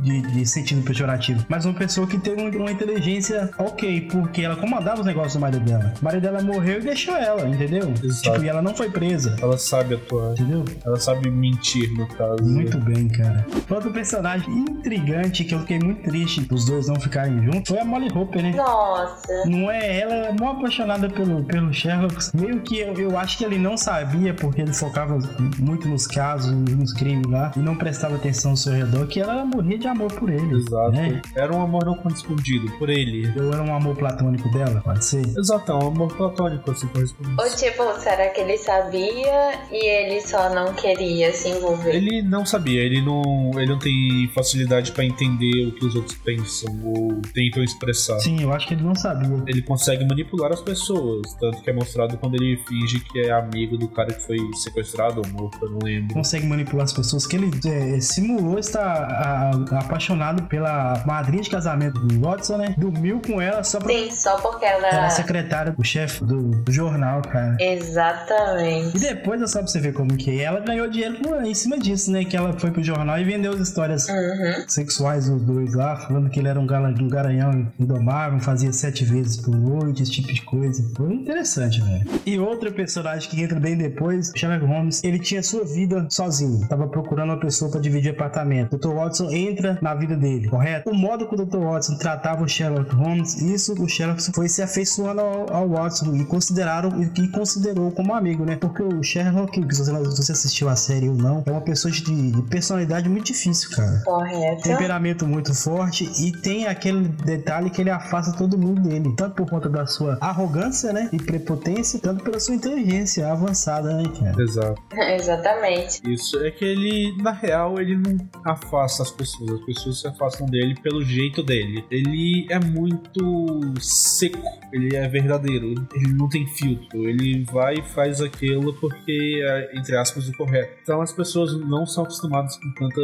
de, 0.00 0.22
de, 0.22 0.46
sentido 0.46 0.82
pejorativo, 0.82 1.44
mas 1.48 1.64
uma 1.64 1.74
pessoa 1.74 2.06
que 2.06 2.18
tem 2.18 2.34
uma 2.34 2.70
inteligência 2.70 3.50
ok, 3.58 4.08
porque 4.10 4.42
ela 4.42 4.56
comandava 4.56 5.00
os 5.00 5.06
negócios 5.06 5.34
do 5.34 5.40
marido 5.40 5.64
dela. 5.64 5.92
O 6.00 6.04
marido 6.04 6.22
dela 6.22 6.42
morreu 6.42 6.80
e 6.80 6.82
deixou 6.82 7.16
ela, 7.16 7.46
entendeu? 7.48 7.92
Exato. 8.02 8.22
Tipo, 8.22 8.44
e 8.44 8.48
ela 8.48 8.62
não 8.62 8.74
foi 8.74 8.90
presa. 8.90 9.36
Ela 9.40 9.58
sabe 9.58 9.94
atuar. 9.94 10.32
Entendeu? 10.32 10.64
Ela 10.84 10.98
sabe 10.98 11.30
mentir, 11.30 11.92
no 11.94 12.06
caso. 12.08 12.42
Muito 12.42 12.78
bem, 12.78 13.08
cara. 13.08 13.46
Outro 13.70 13.92
personagem 13.92 14.50
intrigante 14.50 15.44
que 15.44 15.54
eu 15.54 15.60
fiquei 15.60 15.78
muito 15.78 16.02
triste 16.02 16.40
dos 16.42 16.64
dois 16.64 16.88
não 16.88 16.96
ficarem 16.96 17.42
juntos 17.44 17.68
foi 17.68 17.78
a 17.78 17.84
Molly 17.84 18.08
Hopper, 18.12 18.42
né? 18.42 18.52
Nossa. 18.52 19.44
Não 19.46 19.70
é? 19.70 20.00
Ela 20.00 20.14
é 20.14 20.32
mó 20.32 20.52
apaixonada 20.52 21.08
pelo, 21.08 21.44
pelo 21.44 21.72
Sherlock. 21.72 22.14
Meio 22.34 22.60
que 22.60 22.78
eu, 22.78 22.94
eu 22.94 23.18
acho 23.18 23.38
que 23.38 23.44
ele 23.44 23.58
não 23.58 23.76
sabia, 23.76 24.34
porque 24.34 24.53
porque 24.54 24.62
ele 24.62 24.72
focava 24.72 25.18
muito 25.58 25.88
nos 25.88 26.06
casos, 26.06 26.52
nos 26.52 26.92
crimes 26.92 27.26
lá, 27.26 27.50
e 27.56 27.58
não 27.58 27.74
prestava 27.74 28.14
atenção 28.14 28.52
ao 28.52 28.56
seu 28.56 28.72
redor, 28.72 29.08
que 29.08 29.18
ela 29.18 29.44
morria 29.44 29.76
de 29.76 29.88
amor 29.88 30.12
por 30.12 30.30
ele. 30.30 30.54
Exato. 30.54 30.92
Né? 30.92 31.20
Era 31.34 31.52
um 31.52 31.60
amor 31.60 31.84
não 31.84 31.96
correspondido 31.96 32.70
por 32.78 32.88
ele. 32.88 33.32
Ou 33.36 33.52
era 33.52 33.62
um 33.62 33.74
amor 33.74 33.96
platônico 33.96 34.48
dela, 34.52 34.80
pode 34.80 35.04
ser? 35.04 35.26
Exato, 35.36 35.72
um 35.72 35.88
amor 35.88 36.16
platônico, 36.16 36.70
assim, 36.70 36.86
correspondido. 36.86 37.42
Ou 37.42 37.50
tipo, 37.50 38.00
será 38.00 38.28
que 38.28 38.40
ele 38.40 38.56
sabia 38.56 39.58
e 39.72 39.86
ele 39.86 40.20
só 40.20 40.54
não 40.54 40.72
queria 40.74 41.32
se 41.32 41.48
envolver? 41.48 41.92
Ele 41.92 42.22
não 42.22 42.46
sabia, 42.46 42.80
ele 42.80 43.02
não, 43.02 43.50
ele 43.56 43.72
não 43.72 43.78
tem 43.80 44.30
facilidade 44.32 44.92
para 44.92 45.04
entender 45.04 45.66
o 45.66 45.72
que 45.72 45.84
os 45.84 45.96
outros 45.96 46.16
pensam 46.18 46.72
ou 46.84 47.20
tentam 47.34 47.64
expressar. 47.64 48.20
Sim, 48.20 48.40
eu 48.40 48.52
acho 48.52 48.68
que 48.68 48.74
ele 48.74 48.84
não 48.84 48.94
sabia. 48.94 49.42
Ele 49.48 49.62
consegue 49.62 50.04
manipular 50.04 50.52
as 50.52 50.62
pessoas, 50.62 51.22
tanto 51.40 51.60
que 51.60 51.70
é 51.70 51.72
mostrado 51.72 52.16
quando 52.18 52.36
ele 52.36 52.56
finge 52.68 53.00
que 53.00 53.18
é 53.18 53.32
amigo 53.32 53.76
do 53.76 53.88
cara 53.88 54.12
que 54.12 54.22
foi 54.22 54.43
sequestrado 54.54 55.22
ou 55.24 55.32
morto, 55.32 55.58
eu 55.62 55.70
não 55.70 55.78
lembro. 55.82 56.14
Consegue 56.14 56.46
manipular 56.46 56.84
as 56.84 56.92
pessoas, 56.92 57.26
que 57.26 57.36
ele 57.36 57.50
é, 57.66 58.00
simulou 58.00 58.58
estar 58.58 58.84
a, 58.84 59.50
a, 59.50 59.80
apaixonado 59.80 60.44
pela 60.44 61.02
madrinha 61.06 61.42
de 61.42 61.50
casamento 61.50 62.00
do 62.00 62.20
Watson, 62.20 62.56
né? 62.58 62.74
Dormiu 62.76 63.20
com 63.20 63.40
ela 63.40 63.62
só 63.62 63.78
pra... 63.78 63.92
Sim, 63.92 64.10
só 64.10 64.36
porque 64.38 64.64
ela... 64.64 64.88
Ela 64.88 65.06
é 65.06 65.10
secretária 65.10 65.72
do 65.72 65.84
chefe 65.84 66.24
do, 66.24 66.50
do, 66.62 66.72
jornal, 66.72 67.22
cara. 67.22 67.56
Exatamente. 67.60 68.96
E 68.96 69.00
depois, 69.00 69.40
é 69.40 69.46
só 69.46 69.58
pra 69.58 69.68
você 69.68 69.80
ver 69.80 69.92
como 69.92 70.16
que 70.16 70.40
é, 70.40 70.44
ela 70.44 70.60
ganhou 70.60 70.88
dinheiro 70.88 71.16
em 71.44 71.54
cima 71.54 71.78
disso, 71.78 72.10
né? 72.10 72.24
Que 72.24 72.36
ela 72.36 72.52
foi 72.58 72.70
pro 72.70 72.82
jornal 72.82 73.18
e 73.18 73.24
vendeu 73.24 73.52
as 73.52 73.60
histórias 73.60 74.08
uhum. 74.08 74.64
sexuais 74.68 75.28
dos 75.28 75.42
dois 75.42 75.74
lá, 75.74 75.96
falando 75.96 76.30
que 76.30 76.38
ele 76.38 76.48
era 76.48 76.58
um, 76.58 76.66
gala, 76.66 76.88
um 76.88 77.08
garanhão 77.08 77.72
indomável, 77.78 78.40
fazia 78.40 78.72
sete 78.72 79.04
vezes 79.04 79.36
por 79.36 79.54
noite, 79.54 80.02
esse 80.02 80.12
tipo 80.12 80.32
de 80.32 80.42
coisa. 80.42 80.82
Foi 80.96 81.12
interessante, 81.12 81.80
velho. 81.80 82.04
E 82.26 82.38
outro 82.38 82.72
personagem 82.72 83.28
que 83.30 83.42
entra 83.42 83.58
bem 83.58 83.76
depois, 83.76 84.32
Sherlock 84.34 84.64
Holmes, 84.64 85.02
ele 85.04 85.18
tinha 85.18 85.42
sua 85.42 85.64
vida 85.64 86.06
sozinho. 86.10 86.66
Tava 86.68 86.86
procurando 86.88 87.30
uma 87.30 87.40
pessoa 87.40 87.70
para 87.70 87.80
dividir 87.80 88.10
apartamento. 88.10 88.76
Dr. 88.76 88.88
Watson 88.88 89.30
entra 89.30 89.78
na 89.80 89.94
vida 89.94 90.16
dele, 90.16 90.48
correto? 90.48 90.90
O 90.90 90.94
modo 90.94 91.26
que 91.26 91.34
o 91.34 91.44
Dr. 91.44 91.58
Watson 91.58 91.96
tratava 91.96 92.42
o 92.42 92.48
Sherlock 92.48 92.94
Holmes, 92.94 93.40
isso 93.40 93.74
o 93.82 93.88
Sherlock 93.88 94.22
foi 94.32 94.48
se 94.48 94.62
afeiçoando 94.62 95.20
ao, 95.20 95.52
ao 95.52 95.68
Watson 95.68 96.14
e 96.14 96.24
consideraram 96.24 96.90
e 97.02 97.28
considerou 97.28 97.90
como 97.92 98.14
amigo, 98.14 98.44
né? 98.44 98.56
Porque 98.56 98.82
o 98.82 99.02
Sherlock, 99.02 99.60
se 99.74 100.22
você 100.22 100.32
assistiu 100.32 100.68
a 100.68 100.76
série 100.76 101.08
ou 101.08 101.14
não, 101.14 101.42
é 101.46 101.50
uma 101.50 101.60
pessoa 101.60 101.92
de, 101.92 102.02
de 102.02 102.42
personalidade 102.42 103.08
muito 103.08 103.26
difícil, 103.26 103.70
cara. 103.70 104.02
Correto. 104.04 104.62
Temperamento 104.62 105.26
muito 105.26 105.54
forte 105.54 106.10
e 106.18 106.32
tem 106.32 106.66
aquele 106.66 107.08
detalhe 107.08 107.70
que 107.70 107.80
ele 107.80 107.90
afasta 107.90 108.32
todo 108.32 108.58
mundo 108.58 108.82
dele, 108.82 109.14
tanto 109.16 109.34
por 109.34 109.48
conta 109.48 109.68
da 109.68 109.86
sua 109.86 110.18
arrogância, 110.20 110.92
né? 110.92 111.08
E 111.12 111.18
prepotência, 111.18 111.98
tanto 112.00 112.24
pela 112.24 112.38
sua 112.40 112.54
inteligência 112.54 113.30
avançada, 113.30 113.94
né? 113.94 114.04
Exato. 114.38 114.82
Exatamente. 114.94 116.00
Isso 116.10 116.38
é 116.44 116.50
que 116.50 116.64
ele, 116.64 117.16
na 117.22 117.32
real, 117.32 117.80
ele 117.80 117.96
não 117.96 118.16
afasta 118.44 119.02
as 119.02 119.10
pessoas. 119.10 119.50
As 119.52 119.66
pessoas 119.66 120.00
se 120.00 120.06
afastam 120.06 120.46
dele 120.46 120.74
pelo 120.82 121.04
jeito 121.04 121.42
dele. 121.42 121.84
Ele 121.90 122.46
é 122.50 122.58
muito 122.58 123.60
seco. 123.80 124.42
Ele 124.72 124.96
é 124.96 125.06
verdadeiro. 125.08 125.74
Ele 125.94 126.12
não 126.12 126.28
tem 126.28 126.46
filtro. 126.46 127.08
Ele 127.08 127.44
vai 127.44 127.74
e 127.74 127.82
faz 127.82 128.20
aquilo 128.20 128.74
porque 128.74 129.42
é, 129.44 129.78
entre 129.78 129.96
aspas, 129.96 130.28
o 130.28 130.36
correto. 130.36 130.78
Então 130.82 131.00
as 131.00 131.12
pessoas 131.12 131.54
não 131.60 131.86
são 131.86 132.04
acostumadas 132.04 132.56
com 132.56 132.72
tanta 132.72 133.02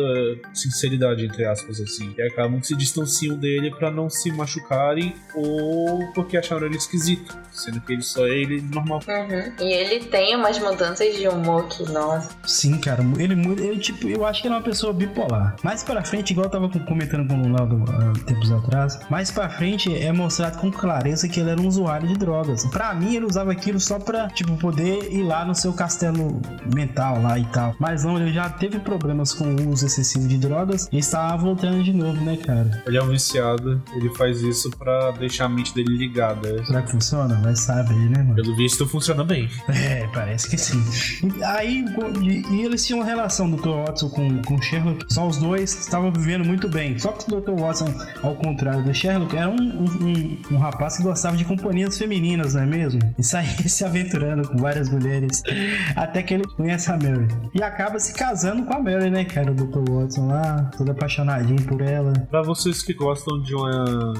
sinceridade, 0.54 1.24
entre 1.24 1.44
aspas, 1.44 1.80
assim. 1.80 2.14
E 2.16 2.22
acabam 2.22 2.60
que 2.60 2.66
se 2.66 2.76
distanciam 2.76 3.36
dele 3.36 3.70
para 3.70 3.90
não 3.90 4.08
se 4.08 4.32
machucarem 4.32 5.14
ou 5.34 6.12
porque 6.12 6.36
acharam 6.36 6.66
ele 6.66 6.76
esquisito. 6.76 7.38
Sendo 7.52 7.80
que 7.80 7.92
ele 7.92 8.02
só 8.02 8.26
é 8.26 8.30
ele 8.30 8.60
normal. 8.60 9.00
Uhum. 9.08 9.66
E 9.66 9.72
ele 9.72 10.04
tem 10.06 10.36
umas 10.36 10.58
mudanças 10.58 10.99
de 11.08 11.28
humor 11.28 11.66
que, 11.68 11.90
nossa. 11.90 12.28
Sim, 12.46 12.78
cara, 12.78 13.04
ele 13.18 13.78
tipo, 13.78 14.08
eu 14.08 14.26
acho 14.26 14.42
que 14.42 14.48
ele 14.48 14.54
é 14.54 14.58
uma 14.58 14.62
pessoa 14.62 14.92
bipolar. 14.92 15.56
Mais 15.62 15.82
pra 15.82 16.04
frente, 16.04 16.30
igual 16.30 16.46
eu 16.46 16.50
tava 16.50 16.68
comentando 16.68 17.26
com 17.26 17.40
o 17.40 17.52
Laudo 17.52 17.76
uh, 17.76 18.24
tempos 18.24 18.50
atrás, 18.52 18.98
mais 19.08 19.30
pra 19.30 19.48
frente 19.48 19.94
é 19.96 20.12
mostrado 20.12 20.58
com 20.58 20.70
clareza 20.70 21.28
que 21.28 21.40
ele 21.40 21.50
era 21.50 21.60
um 21.60 21.66
usuário 21.66 22.08
de 22.08 22.14
drogas. 22.14 22.64
Pra 22.66 22.94
mim, 22.94 23.14
ele 23.14 23.26
usava 23.26 23.52
aquilo 23.52 23.80
só 23.80 23.98
pra, 23.98 24.28
tipo, 24.28 24.56
poder 24.56 25.12
ir 25.12 25.22
lá 25.22 25.44
no 25.44 25.54
seu 25.54 25.72
castelo 25.72 26.40
mental 26.74 27.20
lá 27.22 27.38
e 27.38 27.44
tal. 27.46 27.74
Mas 27.78 28.04
não, 28.04 28.18
ele 28.18 28.32
já 28.32 28.48
teve 28.48 28.78
problemas 28.78 29.32
com 29.32 29.44
o 29.44 29.70
uso 29.70 29.86
excessivo 29.86 30.26
de 30.28 30.38
drogas 30.38 30.88
e 30.92 30.98
estava 30.98 31.36
voltando 31.36 31.82
de 31.82 31.92
novo, 31.92 32.20
né, 32.22 32.36
cara? 32.36 32.82
Ele 32.86 32.98
é 32.98 33.02
um 33.02 33.08
viciado, 33.08 33.82
ele 33.94 34.10
faz 34.14 34.42
isso 34.42 34.70
pra 34.70 35.10
deixar 35.12 35.46
a 35.46 35.48
mente 35.48 35.74
dele 35.74 35.96
ligada. 35.96 36.64
Será 36.64 36.82
que 36.82 36.90
funciona? 36.90 37.40
Vai 37.42 37.56
saber, 37.56 37.94
né, 37.94 38.22
mano? 38.22 38.34
Pelo 38.34 38.56
visto, 38.56 38.86
funciona 38.86 39.24
bem. 39.24 39.48
É, 39.68 40.06
parece 40.12 40.48
que 40.48 40.58
sim. 40.58 40.82
Aí, 41.44 41.84
e, 42.22 42.62
eles 42.62 42.86
tinham 42.86 43.00
uma 43.00 43.06
relação 43.06 43.50
Dr. 43.50 43.68
Watson 43.68 44.08
com, 44.08 44.42
com 44.42 44.60
Sherlock, 44.60 45.04
só 45.12 45.26
os 45.26 45.38
dois 45.38 45.78
estavam 45.78 46.12
vivendo 46.12 46.44
muito 46.44 46.68
bem. 46.68 46.98
Só 46.98 47.12
que 47.12 47.32
o 47.32 47.40
Dr. 47.40 47.52
Watson, 47.60 47.92
ao 48.22 48.34
contrário 48.36 48.82
do 48.82 48.94
Sherlock, 48.94 49.36
era 49.36 49.48
um, 49.48 49.54
um, 49.54 49.84
um, 49.84 50.38
um 50.52 50.58
rapaz 50.58 50.96
que 50.96 51.02
gostava 51.02 51.36
de 51.36 51.44
companhias 51.44 51.98
femininas, 51.98 52.54
não 52.54 52.62
é 52.62 52.66
mesmo? 52.66 53.00
E 53.18 53.22
saía 53.22 53.48
se 53.68 53.84
aventurando 53.84 54.48
com 54.48 54.56
várias 54.56 54.88
mulheres. 54.88 55.42
Até 55.96 56.22
que 56.22 56.34
ele 56.34 56.44
conhece 56.56 56.90
a 56.90 56.94
Mary. 56.94 57.28
E 57.54 57.62
acaba 57.62 57.98
se 57.98 58.12
casando 58.14 58.64
com 58.64 58.74
a 58.74 58.82
Mary, 58.82 59.10
né, 59.10 59.24
cara? 59.24 59.52
O 59.52 59.54
Dr. 59.54 59.90
Watson 59.90 60.26
lá, 60.26 60.70
todo 60.76 60.90
apaixonadinho 60.90 61.62
por 61.62 61.80
ela. 61.80 62.12
Pra 62.30 62.42
vocês 62.42 62.82
que 62.82 62.94
gostam 62.94 63.40
de 63.42 63.54
uma 63.54 64.14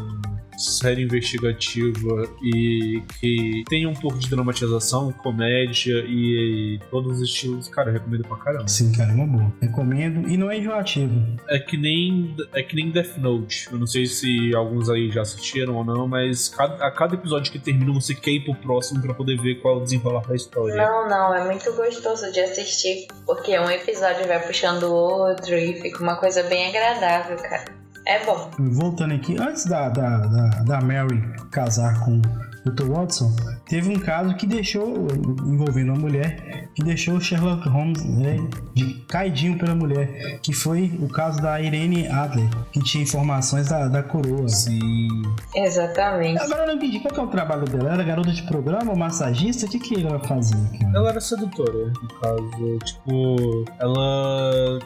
série 0.60 1.02
investigativa 1.02 2.28
e 2.42 3.02
que 3.18 3.64
tem 3.68 3.86
um 3.86 3.94
pouco 3.94 4.18
de 4.18 4.28
dramatização, 4.28 5.12
comédia 5.12 6.04
e, 6.06 6.76
e 6.76 6.80
todos 6.90 7.18
os 7.18 7.28
estilos, 7.28 7.68
cara, 7.68 7.90
eu 7.90 7.94
recomendo 7.94 8.26
pra 8.26 8.36
caramba. 8.36 8.68
Sim, 8.68 8.92
cara, 8.92 9.10
é 9.10 9.14
uma 9.14 9.26
boa. 9.26 9.52
Recomendo 9.60 10.28
e 10.28 10.36
não 10.36 10.50
é 10.50 10.58
enjoativo. 10.58 11.14
É 11.48 11.58
que 11.58 11.76
nem 11.76 12.36
é 12.52 12.62
que 12.62 12.76
nem 12.76 12.90
Death 12.90 13.16
Note. 13.16 13.68
Eu 13.72 13.78
não 13.78 13.86
sei 13.86 14.06
se 14.06 14.54
alguns 14.54 14.88
aí 14.90 15.10
já 15.10 15.22
assistiram 15.22 15.76
ou 15.76 15.84
não, 15.84 16.06
mas 16.06 16.48
cada, 16.48 16.84
a 16.84 16.90
cada 16.90 17.14
episódio 17.14 17.50
que 17.50 17.58
termina 17.58 17.92
você 17.92 18.14
quer 18.14 18.32
ir 18.32 18.44
pro 18.44 18.54
próximo 18.54 19.00
pra 19.00 19.14
poder 19.14 19.40
ver 19.40 19.56
qual 19.56 19.74
é 19.74 19.76
o 19.78 19.84
desenrolar 19.84 20.26
da 20.26 20.34
história. 20.34 20.76
Não, 20.76 21.08
não, 21.08 21.34
é 21.34 21.44
muito 21.44 21.72
gostoso 21.72 22.30
de 22.32 22.40
assistir, 22.40 23.06
porque 23.24 23.58
um 23.58 23.70
episódio 23.70 24.26
vai 24.26 24.40
puxando 24.46 24.84
o 24.84 24.94
outro 24.94 25.54
e 25.54 25.80
fica 25.80 26.02
uma 26.02 26.16
coisa 26.16 26.42
bem 26.44 26.68
agradável, 26.68 27.36
cara. 27.36 27.80
É 28.06 28.24
bom. 28.24 28.50
Voltando 28.58 29.14
aqui, 29.14 29.36
antes 29.38 29.66
da, 29.66 29.88
da, 29.88 30.18
da, 30.18 30.48
da 30.62 30.80
Mary 30.80 31.22
casar 31.50 32.00
com 32.04 32.20
Dr. 32.64 32.88
Watson, 32.88 33.34
teve 33.66 33.88
um 33.88 33.98
caso 33.98 34.34
que 34.34 34.46
deixou, 34.46 35.06
envolvendo 35.46 35.92
uma 35.92 36.00
mulher, 36.00 36.68
que 36.74 36.82
deixou 36.82 37.16
o 37.16 37.20
Sherlock 37.20 37.68
Holmes 37.68 38.04
né, 38.04 38.36
de 38.74 38.94
caidinho 39.08 39.58
pela 39.58 39.74
mulher, 39.74 40.40
que 40.42 40.52
foi 40.52 40.92
o 41.00 41.08
caso 41.08 41.40
da 41.40 41.60
Irene 41.60 42.06
Adler, 42.06 42.48
que 42.72 42.80
tinha 42.82 43.02
informações 43.02 43.68
da, 43.68 43.88
da 43.88 44.02
coroa. 44.02 44.48
Sim. 44.48 45.08
Exatamente. 45.54 46.40
Agora 46.42 46.62
eu 46.62 46.66
não 46.68 46.74
entendi 46.74 47.00
qual 47.00 47.14
que 47.14 47.20
é 47.20 47.22
o 47.22 47.28
trabalho 47.28 47.64
dela. 47.64 47.84
Ela 47.84 47.94
era 47.94 48.02
garota 48.04 48.30
de 48.30 48.42
programa, 48.42 48.94
massagista? 48.94 49.66
O 49.66 49.68
que, 49.68 49.78
que 49.78 50.06
ela 50.06 50.20
fazia? 50.20 50.56
Cara? 50.78 50.92
Ela 50.96 51.08
era 51.10 51.20
sedutora, 51.20 51.86
no 51.86 52.08
caso. 52.20 52.78
Tipo, 52.84 53.64
ela 53.78 54.78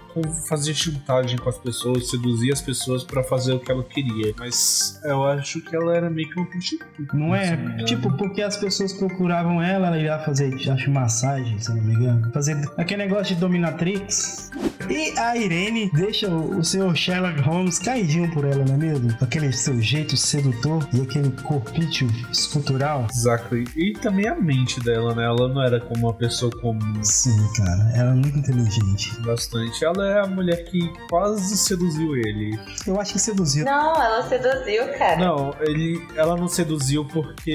fazia 0.49 0.75
chantagem 0.75 1.39
com 1.39 1.49
as 1.49 1.59
pessoas, 1.59 2.09
seduzia 2.09 2.53
as 2.53 2.61
pessoas 2.61 3.03
para 3.05 3.23
fazer 3.23 3.55
o 3.55 3.61
que 3.61 3.71
ela 3.71 3.83
queria. 3.83 4.35
Mas 4.39 5.01
eu 5.05 5.25
acho 5.25 5.61
que 5.61 5.75
ela 5.75 5.95
era 5.95 6.09
meio 6.09 6.29
que 6.29 6.39
uma 6.39 6.47
prostituta. 6.47 7.17
Não 7.17 7.35
é? 7.35 7.57
Tipo, 7.85 8.17
porque 8.17 8.43
as 8.43 8.57
pessoas 8.57 8.93
procuravam 8.93 9.63
ela, 9.63 9.89
ela 9.89 9.99
ia 9.99 10.19
fazer, 10.21 10.55
acho, 10.71 10.91
massagem, 10.91 11.59
se 11.59 11.73
não 11.73 11.83
me 11.83 11.95
engano. 11.95 12.31
Fazer 12.33 12.57
aquele 12.77 13.05
negócio 13.05 13.35
de 13.35 13.41
dominatrix. 13.41 14.51
E 14.89 15.19
a 15.19 15.37
Irene 15.37 15.91
deixa 15.95 16.29
o, 16.29 16.59
o 16.59 16.65
senhor 16.65 16.95
Sherlock 16.95 17.41
Holmes 17.41 17.79
caidinho 17.79 18.31
por 18.33 18.45
ela, 18.45 18.65
não 18.65 18.75
é 18.75 18.79
mesmo? 18.79 19.17
Aquele 19.21 19.53
seu 19.53 19.81
jeito 19.81 20.17
sedutor 20.17 20.87
e 20.93 21.01
aquele 21.01 21.31
corpício 21.43 22.07
escultural. 22.31 23.07
Exactly. 23.11 23.65
E 23.77 23.93
também 23.95 24.29
a 24.29 24.35
mente 24.35 24.81
dela, 24.81 25.15
né? 25.15 25.25
Ela 25.25 25.49
não 25.49 25.63
era 25.63 25.81
como 25.81 26.07
uma 26.07 26.15
pessoa 26.15 26.53
comum. 26.61 27.03
Sim, 27.03 27.37
cara. 27.57 27.93
Ela 27.95 28.11
é 28.11 28.15
muito 28.15 28.39
inteligente. 28.39 29.19
Bastante. 29.21 29.85
Ela 29.85 30.09
é 30.09 30.21
a 30.21 30.27
mulher 30.27 30.65
que 30.65 30.89
quase 31.09 31.57
seduziu 31.57 32.17
ele. 32.17 32.59
Eu 32.87 33.01
acho 33.01 33.15
que 33.15 33.19
seduziu. 33.19 33.65
Não, 33.65 33.95
ela 33.95 34.23
seduziu, 34.29 34.87
cara. 34.99 35.17
Não, 35.17 35.55
ele, 35.61 36.07
ela 36.17 36.37
não 36.37 36.49
seduziu 36.49 37.05
porque 37.07 37.51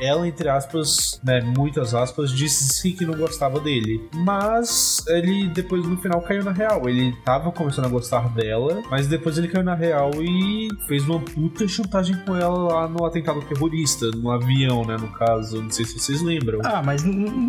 ela, 0.00 0.26
entre 0.26 0.48
aspas, 0.48 1.20
né, 1.22 1.40
muitas 1.40 1.94
aspas, 1.94 2.30
disse 2.30 2.68
sim 2.68 2.92
que 2.92 3.04
não 3.04 3.14
gostava 3.14 3.60
dele. 3.60 4.08
Mas 4.14 5.04
ele 5.08 5.48
depois 5.48 5.84
no 5.84 5.96
final 5.96 6.20
caiu 6.22 6.44
na 6.44 6.52
real. 6.52 6.88
Ele 6.88 7.14
tava 7.24 7.50
começando 7.52 7.86
a 7.86 7.88
gostar 7.88 8.28
dela, 8.30 8.82
mas 8.90 9.06
depois 9.06 9.38
ele 9.38 9.48
caiu 9.48 9.64
na 9.64 9.74
real 9.74 10.10
e 10.22 10.68
fez 10.86 11.04
uma 11.08 11.20
puta 11.20 11.66
chantagem 11.68 12.16
com 12.24 12.36
ela 12.36 12.58
lá 12.58 12.88
no 12.88 13.04
atentado 13.04 13.40
terrorista, 13.42 14.06
no 14.16 14.30
avião, 14.30 14.84
né, 14.84 14.96
no 14.96 15.08
caso. 15.08 15.62
Não 15.62 15.70
sei 15.70 15.84
se 15.84 15.98
vocês 15.98 16.22
lembram. 16.22 16.60
Ah, 16.64 16.82
mas. 16.82 17.04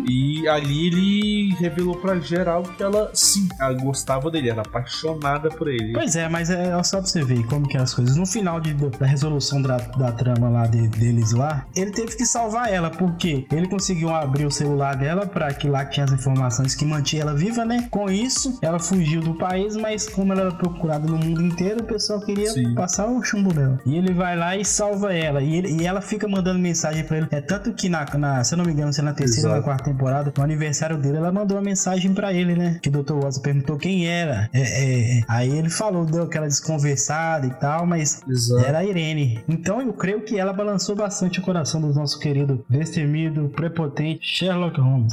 E 0.08 0.46
ali 0.48 0.86
ele 0.86 1.54
revelou 1.54 1.96
pra 1.96 2.18
geral 2.18 2.62
que 2.62 2.82
ela, 2.82 3.10
sim, 3.14 3.48
ela 3.60 3.72
gostava 3.74 4.30
dele, 4.30 4.50
era 4.50 4.62
apaixonada 4.62 5.48
por 5.50 5.68
ele. 5.68 5.92
Pois 5.92 6.16
é, 6.16 6.28
mas 6.28 6.50
é 6.50 6.82
só 6.82 6.98
pra 6.98 7.06
você 7.06 7.24
ver 7.24 7.44
como 7.46 7.66
que 7.66 7.76
é 7.76 7.80
as 7.80 7.94
coisas. 7.94 8.16
No 8.16 8.26
final 8.26 8.60
de, 8.60 8.74
da 8.74 9.06
resolução 9.06 9.60
da, 9.60 9.76
da 9.76 10.12
trama 10.12 10.48
lá 10.48 10.66
de, 10.66 10.88
deles 10.88 11.27
lá, 11.32 11.66
ele 11.74 11.90
teve 11.90 12.16
que 12.16 12.24
salvar 12.24 12.72
ela, 12.72 12.90
porque 12.90 13.46
ele 13.52 13.68
conseguiu 13.68 14.10
abrir 14.10 14.46
o 14.46 14.50
celular 14.50 14.96
dela 14.96 15.26
para 15.26 15.52
que 15.52 15.68
lá 15.68 15.84
tinha 15.84 16.04
as 16.04 16.12
informações 16.12 16.74
que 16.74 16.84
mantinha 16.84 17.22
ela 17.22 17.34
viva, 17.34 17.64
né? 17.64 17.86
Com 17.90 18.10
isso, 18.10 18.58
ela 18.62 18.78
fugiu 18.78 19.20
do 19.20 19.34
país, 19.34 19.76
mas 19.76 20.08
como 20.08 20.32
ela 20.32 20.42
era 20.42 20.52
procurada 20.52 21.06
no 21.06 21.16
mundo 21.18 21.42
inteiro, 21.42 21.80
o 21.80 21.84
pessoal 21.84 22.20
queria 22.20 22.50
Sim. 22.50 22.74
passar 22.74 23.06
o 23.06 23.22
chumbo 23.22 23.52
dela. 23.52 23.80
E 23.84 23.96
ele 23.96 24.12
vai 24.12 24.36
lá 24.36 24.56
e 24.56 24.64
salva 24.64 25.12
ela. 25.12 25.42
E, 25.42 25.56
ele, 25.56 25.82
e 25.82 25.86
ela 25.86 26.00
fica 26.00 26.26
mandando 26.26 26.58
mensagem 26.58 27.04
para 27.04 27.18
ele. 27.18 27.28
É 27.30 27.40
tanto 27.40 27.72
que 27.72 27.88
na, 27.88 28.04
na, 28.16 28.44
se 28.44 28.54
eu 28.54 28.58
não 28.58 28.64
me 28.64 28.72
engano, 28.72 28.92
se 28.92 29.00
é 29.00 29.02
na 29.02 29.12
terceira 29.12 29.50
ou 29.50 29.56
na 29.56 29.62
quarta 29.62 29.84
temporada, 29.84 30.32
no 30.36 30.42
aniversário 30.42 30.96
dele, 30.96 31.18
ela 31.18 31.32
mandou 31.32 31.56
uma 31.56 31.62
mensagem 31.62 32.12
para 32.14 32.32
ele, 32.32 32.54
né? 32.54 32.78
Que 32.82 32.88
o 32.88 32.92
Dr. 32.92 33.14
Watson 33.14 33.40
perguntou 33.40 33.76
quem 33.76 34.06
era. 34.06 34.48
É, 34.52 34.60
é, 34.60 35.18
é. 35.18 35.22
Aí 35.28 35.50
ele 35.50 35.70
falou, 35.70 36.04
deu 36.04 36.22
aquela 36.24 36.46
desconversada 36.46 37.46
e 37.46 37.50
tal, 37.50 37.86
mas 37.86 38.22
Exato. 38.28 38.64
era 38.64 38.78
a 38.78 38.84
Irene. 38.84 39.42
Então 39.48 39.80
eu 39.80 39.92
creio 39.92 40.22
que 40.22 40.38
ela 40.38 40.52
balançou 40.52 40.96
bastante 40.96 41.17
o 41.26 41.42
coração 41.42 41.80
do 41.80 41.92
nosso 41.92 42.18
querido, 42.18 42.64
destemido, 42.68 43.48
prepotente 43.48 44.20
Sherlock 44.22 44.80
Holmes. 44.80 45.12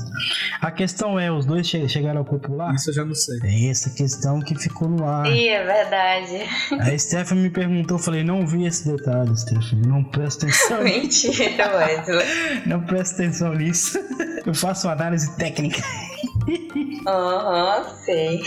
A 0.62 0.72
questão 0.72 1.20
é, 1.20 1.32
os 1.32 1.46
dois 1.46 1.68
che 1.68 1.88
chegaram 1.90 2.20
ao 2.20 2.26
popular? 2.26 2.74
Isso 2.76 2.90
eu 2.90 2.94
já 2.94 3.06
não 3.06 3.16
sei. 3.16 3.40
É 3.44 3.70
essa 3.70 3.90
questão 3.90 4.40
que 4.40 4.56
ficou 4.56 4.88
no 4.88 5.06
ar. 5.06 5.26
Ih, 5.26 5.50
é 5.50 5.64
verdade. 5.64 6.44
A 6.80 6.98
Stephanie 6.98 7.44
me 7.44 7.50
perguntou, 7.50 7.98
eu 7.98 8.04
falei, 8.04 8.24
não 8.24 8.46
vi 8.46 8.66
esse 8.66 8.88
detalhe, 8.88 9.36
Stephanie, 9.36 9.88
não 9.88 10.04
presta 10.04 10.46
atenção. 10.46 10.84
Mentira, 10.84 11.76
Wesley. 11.76 12.26
não 12.66 12.82
presta 12.82 13.24
atenção 13.24 13.54
nisso. 13.54 14.00
Eu 14.46 14.54
faço 14.54 14.88
análise 14.88 15.36
técnica. 15.38 15.82
Aham, 17.08 17.78
uhum, 17.78 17.96
sei. 18.04 18.44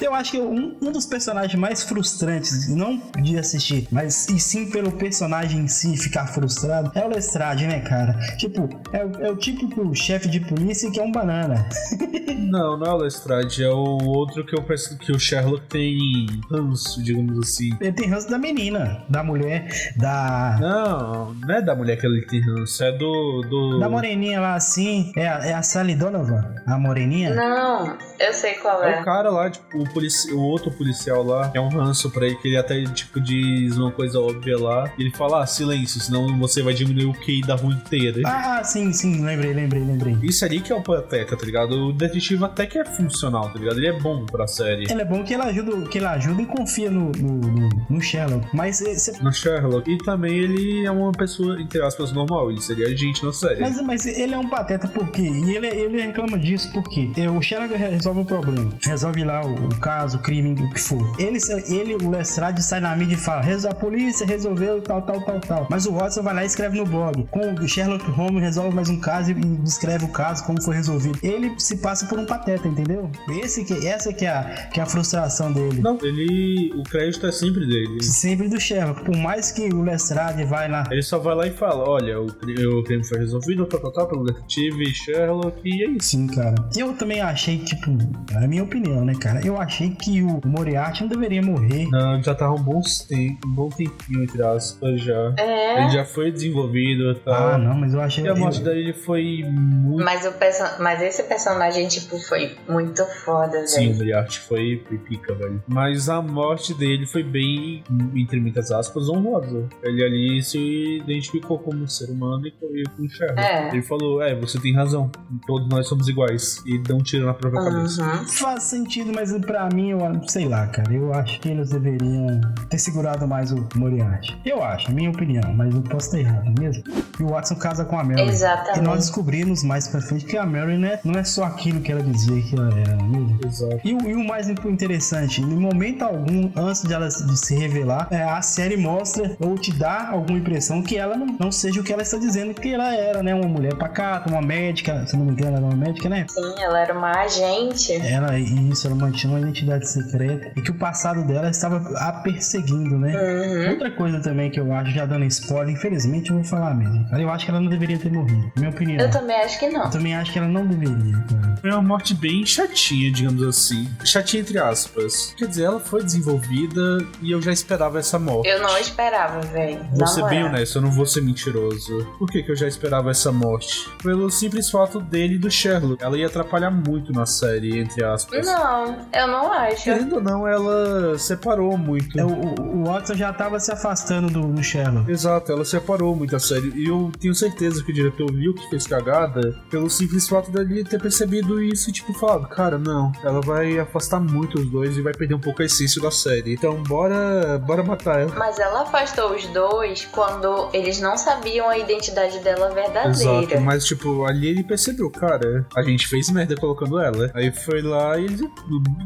Eu 0.00 0.14
acho 0.14 0.32
que 0.32 0.40
um, 0.40 0.76
um 0.80 0.92
dos 0.92 1.06
personagens 1.06 1.58
mais 1.58 1.82
frustrantes, 1.82 2.68
não 2.68 3.00
de 3.20 3.38
assistir, 3.38 3.86
mas 3.90 4.28
e 4.28 4.38
sim 4.38 4.70
pelo 4.70 4.92
personagem 4.92 5.60
em 5.60 5.68
si 5.68 5.96
ficar 5.96 6.26
frustrado, 6.26 6.90
é 6.94 7.04
o 7.04 7.08
Lestrade, 7.08 7.66
né, 7.66 7.80
cara? 7.80 8.18
Tipo, 8.36 8.68
é, 8.92 9.26
é 9.26 9.30
o 9.30 9.36
típico 9.36 9.94
chefe 9.94 10.28
de 10.28 10.40
polícia 10.40 10.90
que 10.90 11.00
é 11.00 11.02
um 11.02 11.12
banana. 11.12 11.68
não, 12.38 12.76
não 12.76 12.86
é 12.86 12.92
o 12.92 12.96
Lestrade, 12.96 13.62
é 13.62 13.70
o 13.70 13.98
outro 14.04 14.44
que 14.44 14.56
eu 14.56 14.62
penso 14.62 14.96
que 14.98 15.12
o 15.12 15.18
Sherlock 15.18 15.66
tem 15.68 16.26
ranço, 16.50 17.02
digamos 17.02 17.38
assim. 17.38 17.70
Ele 17.80 17.92
tem 17.92 18.08
ranço 18.08 18.30
da 18.30 18.38
menina, 18.38 19.04
da 19.08 19.22
mulher, 19.22 19.68
da. 19.96 20.58
Não, 20.60 21.34
não 21.34 21.54
é 21.54 21.62
da 21.62 21.74
mulher 21.74 21.98
que 21.98 22.06
ele 22.06 22.22
tem 22.22 22.40
ranço, 22.40 22.82
é 22.82 22.92
do. 22.92 23.42
do... 23.48 23.78
Da 23.78 23.88
moreninha 23.88 24.40
lá 24.40 24.54
assim, 24.54 25.12
é 25.16 25.28
a, 25.28 25.46
é 25.46 25.54
a 25.54 25.62
Sally 25.62 25.94
Donovan, 25.94 26.44
a 26.66 26.78
moreninha 26.78 26.87
moreninha? 26.88 27.34
Não, 27.34 27.96
eu 28.18 28.32
sei 28.32 28.54
qual 28.54 28.82
É 28.82 28.98
é. 28.98 29.00
o 29.00 29.04
cara 29.04 29.30
lá, 29.30 29.50
tipo, 29.50 29.78
o, 29.78 29.88
polici- 29.92 30.32
o 30.32 30.40
outro 30.40 30.70
policial 30.70 31.22
lá, 31.22 31.48
que 31.50 31.58
é 31.58 31.60
um 31.60 31.68
ranço 31.68 32.10
pra 32.10 32.26
ele, 32.26 32.36
que 32.36 32.48
ele 32.48 32.56
até, 32.56 32.82
tipo, 32.84 33.20
diz 33.20 33.76
uma 33.76 33.92
coisa 33.92 34.18
óbvia 34.20 34.58
lá. 34.58 34.90
E 34.98 35.02
ele 35.02 35.14
fala, 35.16 35.42
ah, 35.42 35.46
silêncio, 35.46 36.00
senão 36.00 36.38
você 36.38 36.62
vai 36.62 36.74
diminuir 36.74 37.06
o 37.06 37.12
QI 37.14 37.42
da 37.42 37.54
rua 37.54 37.72
inteira. 37.72 38.20
Ah, 38.26 38.62
sim, 38.64 38.92
sim, 38.92 39.24
lembrei, 39.24 39.52
lembrei, 39.52 39.82
lembrei. 39.84 40.16
Isso 40.22 40.44
ali 40.44 40.60
que 40.60 40.72
é 40.72 40.74
o 40.76 40.82
pateta, 40.82 41.36
tá 41.36 41.44
ligado? 41.46 41.72
O 41.88 41.92
detetive 41.92 42.44
até 42.44 42.66
que 42.66 42.78
é 42.78 42.84
funcional, 42.84 43.50
tá 43.52 43.58
ligado? 43.58 43.76
Ele 43.78 43.88
é 43.88 43.92
bom 44.00 44.24
pra 44.26 44.46
série. 44.46 44.90
Ele 44.90 45.02
é 45.02 45.04
bom 45.04 45.22
que 45.22 45.34
ele 45.34 45.42
ajuda, 45.42 45.88
que 45.88 45.98
ele 45.98 46.06
ajuda 46.06 46.42
e 46.42 46.46
confia 46.46 46.90
no, 46.90 47.10
no, 47.12 47.32
no- 47.38 47.68
no 47.90 48.00
Sherlock. 48.00 48.46
Mas 48.54 48.80
você 48.80 49.12
No 49.22 49.32
Sherlock. 49.32 49.90
E 49.90 49.98
também 49.98 50.36
ele 50.36 50.86
é 50.86 50.90
uma 50.90 51.12
pessoa, 51.12 51.60
entre 51.60 51.82
aspas, 51.82 52.12
normal. 52.12 52.50
Ele 52.50 52.60
seria 52.62 52.86
agente 52.86 53.24
na 53.24 53.32
série. 53.32 53.60
Mas, 53.60 53.80
mas 53.82 54.06
ele 54.06 54.34
é 54.34 54.38
um 54.38 54.48
pateta 54.48 54.88
por 54.88 55.08
quê? 55.10 55.22
E 55.22 55.54
ele, 55.56 55.66
ele 55.66 56.00
reclama 56.02 56.38
disso 56.38 56.70
por 56.82 56.88
quê? 56.90 57.10
O 57.36 57.42
Sherlock 57.42 57.74
resolve 57.74 58.20
o 58.20 58.24
problema. 58.24 58.70
Resolve 58.84 59.24
lá 59.24 59.44
o, 59.44 59.54
o 59.66 59.80
caso, 59.80 60.18
o 60.18 60.20
crime, 60.20 60.52
o 60.52 60.70
que 60.70 60.80
for. 60.80 61.14
Ele, 61.18 61.38
ele 61.68 61.94
o 61.94 62.10
Lestrade, 62.10 62.62
sai 62.62 62.80
na 62.80 62.94
mídia 62.96 63.14
e 63.14 63.18
fala: 63.18 63.42
"Resol- 63.42 63.70
a 63.70 63.74
polícia 63.74 64.26
resolveu 64.26 64.80
tal, 64.80 65.02
tal, 65.02 65.20
tal, 65.22 65.40
tal. 65.40 65.66
Mas 65.70 65.86
o 65.86 65.92
Watson 65.92 66.22
vai 66.22 66.34
lá 66.34 66.42
e 66.42 66.46
escreve 66.46 66.78
no 66.78 66.86
blog. 66.86 67.26
Com 67.30 67.54
o 67.54 67.68
Sherlock 67.68 68.04
Holmes 68.10 68.42
resolve 68.42 68.74
mais 68.74 68.88
um 68.88 68.98
caso 69.00 69.30
e 69.32 69.34
descreve 69.34 70.04
o 70.04 70.08
caso, 70.08 70.44
como 70.44 70.62
foi 70.62 70.76
resolvido. 70.76 71.18
Ele 71.22 71.52
se 71.58 71.76
passa 71.78 72.06
por 72.06 72.18
um 72.18 72.24
pateta, 72.26 72.66
entendeu? 72.68 73.10
Esse 73.42 73.64
que, 73.64 73.86
essa 73.86 74.12
que 74.12 74.24
é, 74.24 74.30
a, 74.30 74.68
que 74.72 74.80
é 74.80 74.82
a 74.82 74.86
frustração 74.86 75.52
dele. 75.52 75.80
Não, 75.80 75.98
ele. 76.02 76.72
O 76.76 76.82
crédito 76.82 77.26
é 77.26 77.32
sempre 77.32 77.66
dele. 77.66 78.02
Sempre 78.02 78.48
do 78.48 78.60
Sherlock. 78.60 79.04
Por 79.04 79.16
mais 79.16 79.50
que 79.52 79.68
o 79.72 79.82
Lestrade 79.82 80.44
vai 80.44 80.68
lá 80.68 80.84
Ele 80.90 81.02
só 81.02 81.18
vai 81.18 81.34
lá 81.34 81.46
e 81.46 81.50
fala: 81.50 81.88
olha, 81.88 82.20
o, 82.20 82.26
o 82.26 82.84
crime 82.84 83.04
foi 83.04 83.18
resolvido, 83.18 83.66
tal, 83.66 83.80
tal, 83.80 83.92
tal, 83.92 84.08
pelo 84.08 84.24
detetive 84.24 84.94
Sherlock, 84.94 85.60
e 85.64 85.84
é 85.84 85.90
isso. 85.90 86.08
Sim, 86.10 86.26
cara. 86.28 86.54
Eu 86.76 86.94
também 86.96 87.20
achei, 87.20 87.58
tipo, 87.58 87.90
é 88.32 88.44
a 88.44 88.48
minha 88.48 88.62
opinião, 88.64 89.04
né, 89.04 89.14
cara? 89.20 89.40
Eu 89.44 89.60
achei 89.60 89.90
que 89.90 90.22
o 90.22 90.40
Moriarty 90.46 91.02
não 91.02 91.08
deveria 91.08 91.42
morrer. 91.42 91.86
Não, 91.90 92.22
já 92.22 92.34
tava 92.34 92.54
um 92.54 92.62
bom, 92.62 92.80
tempo, 93.08 93.46
um 93.46 93.52
bom 93.54 93.68
tempinho, 93.68 94.22
entre 94.22 94.42
aspas, 94.42 95.00
já. 95.02 95.34
É. 95.38 95.82
Ele 95.82 95.90
já 95.90 96.04
foi 96.04 96.30
desenvolvido 96.30 97.10
e 97.12 97.14
tal. 97.16 97.48
Ah, 97.54 97.58
não, 97.58 97.74
mas 97.74 97.94
eu 97.94 98.00
achei. 98.00 98.24
E 98.24 98.28
a 98.28 98.34
morte 98.34 98.58
eu- 98.58 98.64
dele 98.64 98.92
foi 98.92 99.42
muito. 99.48 100.04
Mas, 100.04 100.26
o 100.26 100.32
perso- 100.32 100.82
mas 100.82 101.02
esse 101.02 101.22
personagem, 101.24 101.88
tipo, 101.88 102.18
foi 102.18 102.56
muito 102.68 103.04
foda, 103.24 103.66
Sim, 103.66 103.78
o 103.78 103.88
velho. 103.88 103.96
Moriarty 103.98 104.38
foi, 104.40 104.82
foi 104.88 104.98
pica, 104.98 105.34
velho. 105.34 105.62
Mas 105.66 106.08
a 106.08 106.20
morte 106.22 106.74
dele 106.74 107.06
foi 107.06 107.22
bem, 107.22 107.82
entre 108.14 108.40
muitas 108.40 108.70
aspas, 108.70 109.08
honrosa. 109.08 109.68
Ele 109.82 110.04
ali 110.04 110.42
se 110.42 110.98
identificou 110.98 111.58
como 111.58 111.82
um 111.82 111.88
ser 111.88 112.10
humano 112.10 112.46
e 112.46 112.52
e 112.68 112.84
com 112.96 113.02
o 113.04 113.08
Sherlock. 113.08 113.40
É. 113.40 113.68
Ele 113.72 113.82
falou, 113.82 114.22
é, 114.22 114.34
você 114.34 114.58
tem 114.60 114.74
razão. 114.74 115.10
Todos 115.46 115.68
nós 115.68 115.86
somos 115.88 116.06
iguais. 116.08 116.47
E 116.66 116.78
dá 116.78 116.94
um 116.94 117.02
tiro 117.02 117.26
na 117.26 117.34
própria 117.34 117.62
cabeça. 117.62 118.02
Uhum. 118.02 118.26
Faz 118.26 118.62
sentido, 118.64 119.12
mas 119.14 119.32
pra 119.46 119.68
mim, 119.72 119.90
eu 119.90 119.98
sei 120.28 120.46
lá, 120.48 120.66
cara. 120.66 120.92
Eu 120.92 121.12
acho 121.14 121.40
que 121.40 121.48
eles 121.48 121.70
deveriam 121.70 122.40
ter 122.68 122.78
segurado 122.78 123.26
mais 123.26 123.52
o 123.52 123.66
Moriarty. 123.76 124.36
Eu 124.44 124.62
acho, 124.62 124.92
minha 124.92 125.10
opinião, 125.10 125.52
mas 125.54 125.74
eu 125.74 125.82
posso 125.82 126.06
estar 126.06 126.18
errado 126.18 126.52
mesmo. 126.58 126.82
E 127.18 127.22
o 127.22 127.28
Watson 127.28 127.56
casa 127.56 127.84
com 127.84 127.98
a 127.98 128.04
Mary. 128.04 128.22
Exatamente. 128.28 128.78
E 128.78 128.82
nós 128.82 128.98
descobrimos 129.06 129.62
mais 129.64 129.88
pra 129.88 130.00
frente 130.00 130.24
que 130.24 130.36
a 130.36 130.46
Mary 130.46 130.76
não 130.78 130.88
é, 130.88 131.00
não 131.04 131.14
é 131.18 131.24
só 131.24 131.44
aquilo 131.44 131.80
que 131.80 131.90
ela 131.90 132.02
dizia 132.02 132.40
que 132.42 132.54
ela 132.54 132.70
era, 132.78 132.96
mesmo. 133.02 133.38
Exato. 133.44 133.80
E, 133.84 133.94
o- 133.94 134.08
e 134.08 134.14
o 134.14 134.24
mais 134.26 134.48
interessante, 134.48 135.40
em 135.42 135.46
momento 135.56 136.02
algum, 136.02 136.50
antes 136.56 136.82
de 136.82 136.92
ela 136.94 137.08
de 137.08 137.36
se 137.36 137.54
revelar, 137.56 138.08
é, 138.10 138.22
a 138.22 138.40
série 138.42 138.76
mostra 138.76 139.36
ou 139.40 139.56
te 139.56 139.72
dá 139.72 140.08
alguma 140.10 140.38
impressão 140.38 140.82
que 140.82 140.96
ela 140.96 141.16
não, 141.16 141.26
não 141.38 141.52
seja 141.52 141.80
o 141.80 141.84
que 141.84 141.92
ela 141.92 142.02
está 142.02 142.16
dizendo 142.16 142.54
que 142.54 142.72
ela 142.72 142.94
era, 142.94 143.22
né? 143.22 143.34
Uma 143.34 143.48
mulher 143.48 143.74
pacata, 143.76 144.30
uma 144.30 144.40
médica, 144.40 145.04
se 145.06 145.16
não 145.16 145.24
me 145.26 145.32
engano, 145.32 145.56
ela 145.56 145.66
era 145.66 145.74
uma 145.74 145.76
médica, 145.86 146.08
né? 146.08 146.26
Sim, 146.38 146.62
ela 146.62 146.80
era 146.80 146.94
uma 146.94 147.10
agente. 147.10 147.92
Ela, 147.94 148.38
isso, 148.38 148.86
ela 148.86 148.96
mantinha 148.96 149.32
uma 149.32 149.40
identidade 149.40 149.88
secreta 149.88 150.52
e 150.56 150.62
que 150.62 150.70
o 150.70 150.74
passado 150.74 151.24
dela 151.24 151.50
estava 151.50 151.76
a 151.96 152.12
perseguindo, 152.12 152.98
né? 152.98 153.14
Uhum. 153.14 153.70
Outra 153.72 153.90
coisa 153.90 154.20
também 154.20 154.50
que 154.50 154.60
eu 154.60 154.72
acho, 154.72 154.92
já 154.92 155.04
dando 155.04 155.24
spoiler, 155.24 155.74
infelizmente 155.74 156.30
eu 156.30 156.36
vou 156.36 156.44
falar 156.44 156.74
mesmo. 156.74 157.06
Eu 157.12 157.30
acho 157.30 157.44
que 157.44 157.50
ela 157.50 157.60
não 157.60 157.68
deveria 157.68 157.98
ter 157.98 158.12
morrido. 158.12 158.52
Minha 158.56 158.70
opinião. 158.70 159.04
Eu 159.04 159.10
também 159.10 159.36
acho 159.36 159.58
que 159.58 159.68
não. 159.68 159.84
Eu 159.84 159.90
também 159.90 160.14
acho 160.14 160.32
que 160.32 160.38
ela 160.38 160.48
não 160.48 160.66
deveria, 160.66 161.24
cara. 161.28 161.56
Foi 161.60 161.70
uma 161.70 161.82
morte 161.82 162.14
bem 162.14 162.46
chatinha, 162.46 163.10
digamos 163.10 163.42
assim. 163.42 163.88
Chatinha 164.04 164.42
entre 164.42 164.58
aspas. 164.58 165.34
Quer 165.36 165.46
dizer, 165.48 165.64
ela 165.64 165.80
foi 165.80 166.02
desenvolvida 166.02 166.98
e 167.20 167.32
eu 167.32 167.42
já 167.42 167.52
esperava 167.52 167.98
essa 167.98 168.18
morte. 168.18 168.48
Eu 168.48 168.62
não 168.62 168.78
esperava, 168.78 169.40
velho. 169.40 169.84
Vou 169.92 170.06
ser 170.06 170.24
bem 170.26 170.44
honesto, 170.44 170.76
eu 170.76 170.82
não 170.82 170.90
vou 170.90 171.06
ser 171.06 171.20
mentiroso. 171.20 172.06
Por 172.18 172.30
que, 172.30 172.42
que 172.42 172.52
eu 172.52 172.56
já 172.56 172.68
esperava 172.68 173.10
essa 173.10 173.32
morte? 173.32 173.88
Pelo 174.02 174.30
simples 174.30 174.70
fato 174.70 175.00
dele 175.00 175.34
e 175.34 175.38
do 175.38 175.50
Sherlock. 175.50 176.02
Ela 176.02 176.16
ia 176.16 176.27
atrapalhar 176.28 176.70
muito 176.70 177.12
na 177.12 177.26
série, 177.26 177.78
entre 177.80 178.04
aspas. 178.04 178.46
Não, 178.46 178.96
eu 179.12 179.26
não 179.26 179.52
acho. 179.52 179.84
Querendo 179.84 180.16
ou 180.16 180.22
não, 180.22 180.46
ela 180.46 181.18
separou 181.18 181.76
muito. 181.76 182.18
É, 182.18 182.24
o, 182.24 182.28
o- 182.28 182.84
Watson 182.84 183.14
já 183.14 183.30
estava 183.30 183.58
se 183.60 183.70
afastando 183.72 184.28
do, 184.30 184.40
do 184.52 184.62
Sherlock. 184.62 185.10
Exato, 185.10 185.50
ela 185.52 185.64
separou 185.64 186.14
muito 186.14 186.34
a 186.36 186.38
série. 186.40 186.70
E 186.74 186.88
eu 186.88 187.10
tenho 187.20 187.34
certeza 187.34 187.82
que 187.84 187.90
o 187.90 187.94
diretor 187.94 188.32
viu 188.32 188.54
que 188.54 188.68
fez 188.70 188.86
cagada 188.86 189.54
pelo 189.70 189.90
simples 189.90 190.28
fato 190.28 190.50
dele 190.50 190.84
ter 190.84 191.00
percebido 191.00 191.62
isso 191.62 191.90
e, 191.90 191.92
tipo, 191.92 192.12
falado, 192.14 192.46
cara, 192.48 192.78
não, 192.78 193.12
ela 193.22 193.40
vai 193.40 193.78
afastar 193.78 194.20
muito 194.20 194.58
os 194.60 194.70
dois 194.70 194.96
e 194.96 195.02
vai 195.02 195.12
perder 195.12 195.34
um 195.34 195.40
pouco 195.40 195.60
a 195.62 195.64
essência 195.64 196.00
da 196.00 196.10
série. 196.10 196.54
Então, 196.54 196.82
bora, 196.84 197.58
bora 197.66 197.82
matar 197.82 198.20
ela. 198.20 198.34
Mas 198.36 198.58
ela 198.58 198.82
afastou 198.82 199.34
os 199.34 199.44
dois 199.46 200.06
quando 200.12 200.68
eles 200.72 201.00
não 201.00 201.16
sabiam 201.18 201.68
a 201.68 201.76
identidade 201.78 202.38
dela 202.40 202.70
verdadeira. 202.70 203.08
Exato, 203.44 203.60
mas 203.60 203.84
tipo, 203.84 204.24
ali 204.24 204.46
ele 204.48 204.62
percebeu, 204.64 205.10
cara, 205.10 205.66
a 205.76 205.82
gente 205.82 206.06
fez 206.06 206.17
merda 206.30 206.56
colocando 206.56 206.98
ela. 206.98 207.30
Aí 207.34 207.50
foi 207.50 207.82
lá 207.82 208.18
e 208.18 208.24
ele. 208.24 208.48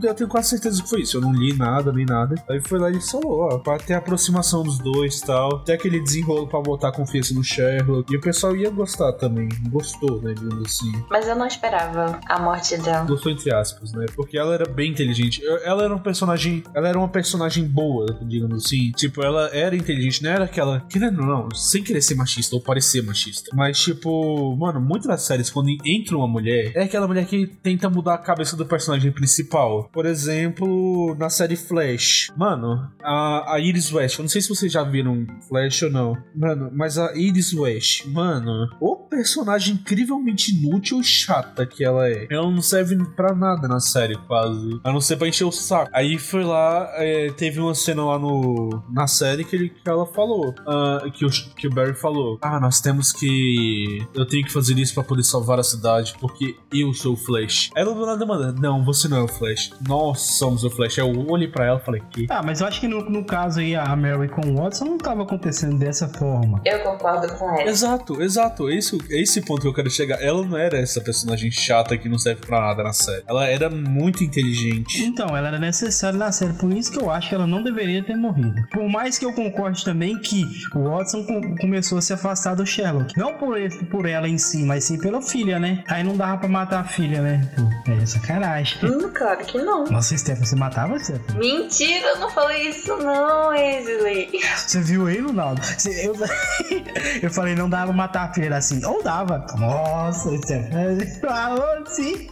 Eu 0.03 0.15
tenho 0.15 0.29
quase 0.29 0.51
certeza 0.51 0.83
que 0.83 0.89
foi 0.89 1.03
isso. 1.03 1.17
Eu 1.17 1.21
não 1.21 1.33
li 1.33 1.55
nada, 1.55 1.93
nem 1.93 2.05
nada. 2.05 2.35
Aí 2.49 2.61
foi 2.61 2.79
lá 2.79 2.91
e 2.91 2.95
ele 2.95 3.01
falou, 3.01 3.41
ó, 3.41 3.59
pra 3.59 3.79
ter 3.79 3.95
a 3.95 3.99
aproximação 3.99 4.63
dos 4.63 4.79
dois 4.79 5.19
e 5.19 5.27
tal. 5.27 5.57
Até 5.57 5.75
aquele 5.75 6.01
desenrolo 6.01 6.47
pra 6.47 6.61
botar 6.61 6.89
a 6.89 6.93
confiança 6.93 7.35
no 7.35 7.43
Sherlock. 7.43 8.13
E 8.13 8.17
o 8.17 8.21
pessoal 8.21 8.57
ia 8.57 8.71
gostar 8.71 9.13
também. 9.15 9.49
Gostou, 9.69 10.21
né, 10.23 10.35
digamos 10.35 10.67
assim. 10.67 10.93
Mas 11.11 11.27
eu 11.27 11.37
não 11.37 11.47
esperava 11.47 12.21
a 12.27 12.41
morte 12.41 12.77
dela. 12.79 13.05
Gostou 13.05 13.33
entre 13.33 13.55
aspas, 13.55 13.93
né? 13.93 14.07
Porque 14.15 14.39
ela 14.39 14.55
era 14.55 14.69
bem 14.69 14.91
inteligente. 14.91 15.43
Ela 15.65 15.85
era 15.85 15.95
um 15.95 15.99
personagem. 15.99 16.63
Ela 16.75 16.89
era 16.89 16.99
uma 16.99 17.09
personagem 17.09 17.65
boa, 17.65 18.07
digamos 18.23 18.65
assim. 18.65 18.93
Tipo, 18.93 19.23
ela 19.23 19.51
era 19.53 19.77
inteligente, 19.77 20.23
não 20.23 20.31
era 20.31 20.45
aquela. 20.45 20.81
Querendo 20.89 21.21
ou 21.21 21.27
não, 21.27 21.51
sem 21.55 21.83
querer 21.83 22.03
ser 22.03 22.15
machista 22.15 22.55
ou 22.57 22.63
parecer 22.63 23.03
machista. 23.03 23.51
Mas, 23.55 23.79
tipo, 23.79 24.57
mano, 24.57 24.81
muitas 24.81 25.09
das 25.09 25.23
séries, 25.23 25.51
quando 25.51 25.69
entra 25.85 26.17
uma 26.17 26.29
mulher, 26.29 26.73
é 26.75 26.83
aquela 26.83 27.02
mulher 27.07 27.27
que 27.27 27.47
tenta 27.47 27.89
mudar 27.89 28.15
a 28.15 28.19
cabeça 28.19 28.57
do 28.57 28.67
personagem 28.67 29.13
principal. 29.13 29.89
Por 29.93 30.07
exemplo, 30.07 31.15
na 31.19 31.31
série 31.31 31.57
Flash. 31.57 32.31
Mano, 32.37 32.91
a, 33.03 33.55
a 33.55 33.61
Iris 33.61 33.93
West. 33.93 34.19
Eu 34.19 34.23
não 34.23 34.29
sei 34.29 34.41
se 34.41 34.49
vocês 34.49 34.73
já 34.73 34.83
viram 34.83 35.27
Flash 35.49 35.83
ou 35.83 35.91
não. 35.91 36.17
Mano, 36.35 36.71
mas 36.73 36.99
a 36.99 37.15
Iris 37.15 37.53
West, 37.53 38.07
mano, 38.07 38.69
o 38.81 38.97
personagem 38.97 39.75
incrivelmente 39.75 40.55
inútil 40.55 41.01
e 41.01 41.05
chata 41.05 41.67
que 41.67 41.85
ela 41.85 42.09
é. 42.09 42.27
Ela 42.31 42.51
não 42.51 42.63
serve 42.63 42.97
pra 43.17 43.35
nada 43.35 43.69
na 43.69 43.81
série, 43.81 44.17
quase. 44.27 44.81
A 44.85 44.93
não 44.93 45.01
ser 45.01 45.17
pra 45.17 45.29
encher 45.29 45.45
o 45.45 45.53
saco. 45.53 45.91
Aí 45.93 46.19
foi 46.19 46.45
lá, 46.45 46.91
é, 46.95 47.31
teve 47.33 47.61
uma 47.61 47.75
cena 47.75 48.05
lá 48.05 48.19
no, 48.19 48.83
na 48.91 49.07
série 49.07 49.45
que, 49.45 49.57
ele, 49.57 49.69
que 49.69 49.89
ela 49.89 50.07
falou. 50.07 50.55
ah, 50.67 51.03
que, 51.13 51.25
o, 51.25 51.31
que 51.57 51.67
o 51.67 51.71
Barry 51.71 51.95
falou. 51.95 52.39
Ah, 52.43 52.61
nós 52.61 52.81
temos 52.81 53.13
que. 53.13 54.07
Eu 54.15 54.27
tenho 54.27 54.45
que 54.45 54.53
fazer 54.53 54.79
isso 54.79 54.95
pra 54.95 55.03
poder 55.03 55.23
salvar 55.25 55.59
a 55.59 55.63
cidade, 55.63 56.15
porque 56.21 56.57
eu 56.73 56.92
sou 56.95 57.15
o 57.15 57.17
Flash. 57.17 57.71
Ela 57.75 57.95
do 57.95 58.07
nada 58.07 58.25
manda, 58.27 58.53
não, 58.53 58.85
você 58.85 59.09
não 59.09 59.19
é 59.19 59.23
o 59.23 59.29
Flash. 59.29 59.71
Nós 59.87 60.21
somos 60.39 60.65
o 60.65 60.71
Flash. 60.71 60.99
Eu 60.99 61.11
olhei 61.29 61.49
pra 61.49 61.65
ela 61.67 61.79
e 61.81 61.85
falei, 61.85 62.03
que? 62.11 62.27
Ah, 62.31 62.43
mas 62.45 62.61
eu 62.61 62.67
acho 62.67 62.81
que 62.81 62.89
no, 62.89 63.09
no 63.09 63.25
caso 63.25 63.61
aí, 63.61 63.75
a 63.75 63.95
Mary 63.97 64.29
com 64.29 64.41
o 64.47 64.57
Watson 64.57 64.85
não 64.85 64.99
tava 64.99 65.23
acontecendo 65.23 65.79
dessa 65.79 66.09
forma. 66.09 66.61
Eu 66.65 66.81
concordo 66.81 67.29
com 67.35 67.51
ela. 67.59 67.69
Exato, 67.71 68.23
exato. 68.23 68.71
Esse, 68.71 68.99
é 69.11 69.21
esse 69.21 69.41
ponto 69.43 69.61
que 69.63 69.69
eu 69.69 69.75
quero 69.75 69.91
chegar. 69.91 70.21
Ela 70.23 70.45
não 70.45 70.57
era 70.57 70.79
essa 70.79 71.01
personagem 71.01 71.51
chata 71.51 71.97
que 71.97 72.09
não 72.09 72.19
serve 72.19 72.45
pra 72.47 72.61
nada 72.61 72.83
na 72.83 72.93
série. 72.93 73.23
Ela 73.27 73.47
era 73.47 73.69
muito 73.71 74.23
inteligente. 74.25 75.03
Então, 75.03 75.37
ela 75.37 75.49
era 75.49 75.59
necessária 75.59 76.19
na 76.19 76.31
série, 76.33 76.53
por 76.55 76.73
isso 76.73 76.91
que 76.93 76.99
eu 76.99 77.11
acho 77.11 77.29
que 77.29 77.35
ela 77.35 77.47
não 77.47 77.63
deveria 77.63 78.03
ter 78.03 78.17
morrido. 78.17 78.55
Por 78.73 78.89
mais 78.89 79.19
que 79.19 79.25
eu 79.25 79.33
concorde 79.33 79.85
também 79.85 80.19
que 80.19 80.45
o 80.75 80.85
Watson 80.91 81.25
com- 81.25 81.57
começou 81.57 81.99
a 81.99 82.03
se 82.03 82.13
afastar 82.13 82.55
do 82.55 82.67
Sherlock. 82.67 83.17
Não 83.17 83.35
por, 83.35 83.57
ele- 83.59 83.85
por 83.87 84.07
ela 84.07 84.29
em 84.29 84.39
si, 84.39 84.63
mas 84.65 84.85
sim 84.85 84.99
pela 84.99 85.21
filha, 85.23 85.59
né? 85.59 85.83
Aí 85.87 86.03
não 86.03 86.17
dava 86.17 86.39
pra 86.39 86.49
matar 86.49 86.82
a 86.83 86.85
filha, 86.85 87.23
né? 87.23 87.41
Pô, 87.85 87.93
é 87.93 88.05
sacanagem. 88.07 88.79
Hum, 88.85 89.11
claro 89.15 89.39
que 89.45 89.59
não. 89.59 89.85
Nossa, 89.85 90.17
Stefan, 90.17 90.45
você 90.45 90.57
matava, 90.57 90.99
Stefan? 90.99 91.35
Mentira, 91.39 92.09
eu 92.09 92.19
não 92.19 92.31
falei 92.31 92.69
isso 92.69 92.97
não, 92.99 93.49
Wesley. 93.49 94.31
Você 94.57 94.81
viu 94.81 95.07
aí, 95.07 95.21
Ronaldo? 95.21 95.63
Você- 95.65 96.07
Eu, 96.07 96.15
eu 97.23 97.31
falei, 97.31 97.55
não 97.55 97.69
dava 97.71 97.93
matar 97.93 98.29
a 98.31 98.33
filha 98.35 98.57
assim. 98.57 98.85
Ou 98.85 99.03
dava. 99.03 99.47
Nossa, 99.59 100.37
Stefan. 100.39 100.99
Falou 101.27 101.87
sim. 101.87 102.29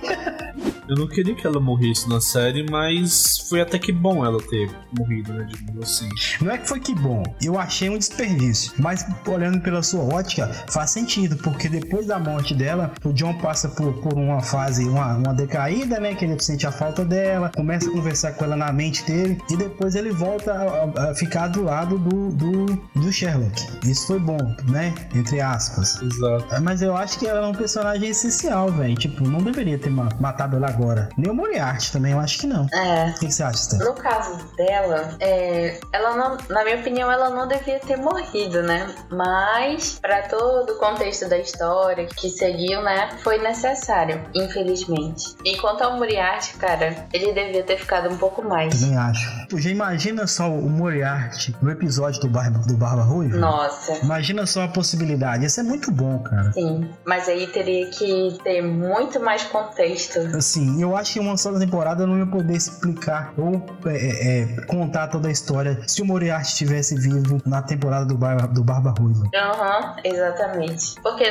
Eu 0.90 0.96
não 0.96 1.07
queria 1.07 1.37
que 1.37 1.46
ela 1.46 1.61
morresse 1.61 2.09
na 2.09 2.20
série, 2.20 2.68
mas 2.68 3.38
foi 3.48 3.61
até 3.61 3.79
que 3.79 3.92
bom 3.92 4.26
ela 4.26 4.42
ter 4.42 4.68
morrido, 4.98 5.33
né? 5.33 5.46
Digamos 5.48 5.85
assim. 5.85 6.09
Não 6.40 6.50
é 6.50 6.59
que 6.59 6.68
foi 6.68 6.81
que 6.81 6.92
bom, 6.92 7.22
eu 7.40 7.57
achei 7.57 7.88
um 7.88 7.96
desperdício. 7.96 8.72
Mas 8.76 9.07
olhando 9.24 9.61
pela 9.61 9.85
sua 9.85 10.03
ótica, 10.03 10.48
faz 10.68 10.90
sentido, 10.90 11.37
porque 11.44 11.68
depois 11.68 12.07
da 12.09 12.18
morte 12.18 12.57
dela, 12.57 12.92
o 13.05 13.12
John 13.12 13.35
passa 13.35 13.68
por, 13.68 13.92
por 14.03 14.14
uma 14.14 14.42
fase, 14.42 14.85
uma, 14.88 15.14
uma 15.14 15.33
decaída, 15.33 16.00
né? 16.00 16.12
Que 16.16 16.24
ele 16.24 16.42
sente 16.42 16.66
a 16.66 16.72
falta 16.72 17.05
dela, 17.05 17.53
começa 17.55 17.88
a 17.88 17.92
conversar 17.92 18.33
com 18.33 18.46
ela 18.46 18.57
na 18.57 18.72
mente 18.72 19.05
dele, 19.05 19.40
e 19.48 19.57
depois 19.57 19.94
ele 19.94 20.11
volta 20.11 20.53
a, 20.53 21.11
a 21.11 21.14
ficar 21.14 21.46
do 21.46 21.62
lado 21.62 21.98
do, 21.98 22.31
do, 22.31 22.66
do 22.96 23.12
Sherlock. 23.12 23.62
Isso 23.88 24.09
foi 24.09 24.18
bom, 24.18 24.38
né? 24.66 24.92
Entre 25.14 25.40
aspas. 25.40 26.03
Exato. 26.03 26.61
Mas 26.64 26.83
eu 26.83 26.96
acho 26.96 27.16
que 27.16 27.29
ela 27.29 27.46
é 27.46 27.48
um 27.48 27.55
personagem 27.55 28.09
essencial, 28.09 28.72
velho. 28.72 28.96
Tipo, 28.96 29.22
não 29.29 29.40
deveria 29.40 29.79
ter 29.79 29.90
matado 29.90 30.57
ela 30.57 30.80
agora. 30.81 31.09
Nem 31.16 31.31
o 31.31 31.35
Moriarty 31.35 31.93
também, 31.93 32.12
eu 32.12 32.19
acho 32.19 32.38
que 32.38 32.47
não. 32.47 32.66
É. 32.73 33.11
O 33.11 33.19
que, 33.19 33.27
que 33.27 33.33
você 33.33 33.43
acha, 33.43 33.59
Steph? 33.59 33.81
No 33.81 33.93
caso 33.95 34.38
dela, 34.57 35.14
é, 35.21 35.79
ela 35.93 36.16
não, 36.16 36.38
na 36.49 36.64
minha 36.64 36.77
opinião, 36.77 37.12
ela 37.12 37.31
não 37.31 37.47
devia 37.47 37.79
ter 37.79 37.97
morrido, 37.97 38.62
né? 38.62 38.93
Mas, 39.11 39.99
para 40.01 40.23
todo 40.23 40.73
o 40.73 40.79
contexto 40.79 41.29
da 41.29 41.38
história 41.38 42.07
que 42.07 42.31
seguiu, 42.31 42.83
né, 42.83 43.11
foi 43.23 43.38
necessário, 43.38 44.23
infelizmente. 44.35 45.37
E 45.45 45.57
quanto 45.59 45.83
ao 45.83 45.97
Moriarty, 45.97 46.55
cara, 46.55 47.07
ele 47.12 47.33
devia 47.33 47.62
ter 47.62 47.79
ficado 47.79 48.09
um 48.09 48.16
pouco 48.16 48.43
mais. 48.43 48.81
Também 48.81 48.97
acho. 48.97 49.49
Tu 49.49 49.59
já 49.59 49.71
imagina 49.71 50.27
só 50.27 50.49
o 50.49 50.69
Moriarty 50.69 51.55
no 51.61 51.71
episódio 51.71 52.21
do 52.21 52.29
Barba, 52.29 52.59
do 52.61 52.77
Barba 52.77 53.03
Ruiva? 53.03 53.37
Nossa. 53.37 53.99
Imagina 54.05 54.47
só 54.47 54.64
a 54.64 54.69
possibilidade. 54.69 55.45
Isso 55.45 55.61
é 55.61 55.62
muito 55.62 55.90
bom, 55.90 56.19
cara. 56.21 56.53
Sim, 56.53 56.88
mas 57.05 57.29
aí 57.29 57.47
teria 57.49 57.87
que 57.90 58.38
ter 58.43 58.62
muito 58.62 59.21
mais 59.21 59.43
contexto. 59.45 60.19
Assim, 60.37 60.70
eu 60.79 60.97
acho 60.97 61.15
que 61.15 61.21
uma 61.21 61.37
só 61.37 61.57
temporada 61.59 62.03
eu 62.03 62.07
não 62.07 62.19
ia 62.19 62.27
poder 62.27 62.55
explicar 62.55 63.33
ou 63.37 63.63
é, 63.87 63.97
é, 63.97 64.43
é, 64.43 64.61
contar 64.67 65.09
toda 65.09 65.29
a 65.29 65.31
história 65.31 65.81
se 65.87 66.03
o 66.03 66.05
Moriarty 66.05 66.49
estivesse 66.49 66.95
vivo 66.97 67.41
na 67.45 67.63
temporada 67.63 68.05
do 68.05 68.17
Barba, 68.17 68.47
do 68.47 68.63
Barba 68.63 68.95
Ruiva. 68.99 69.29
Aham, 69.35 69.81
uhum, 69.81 69.95
exatamente. 70.05 70.95
Porque, 71.03 71.25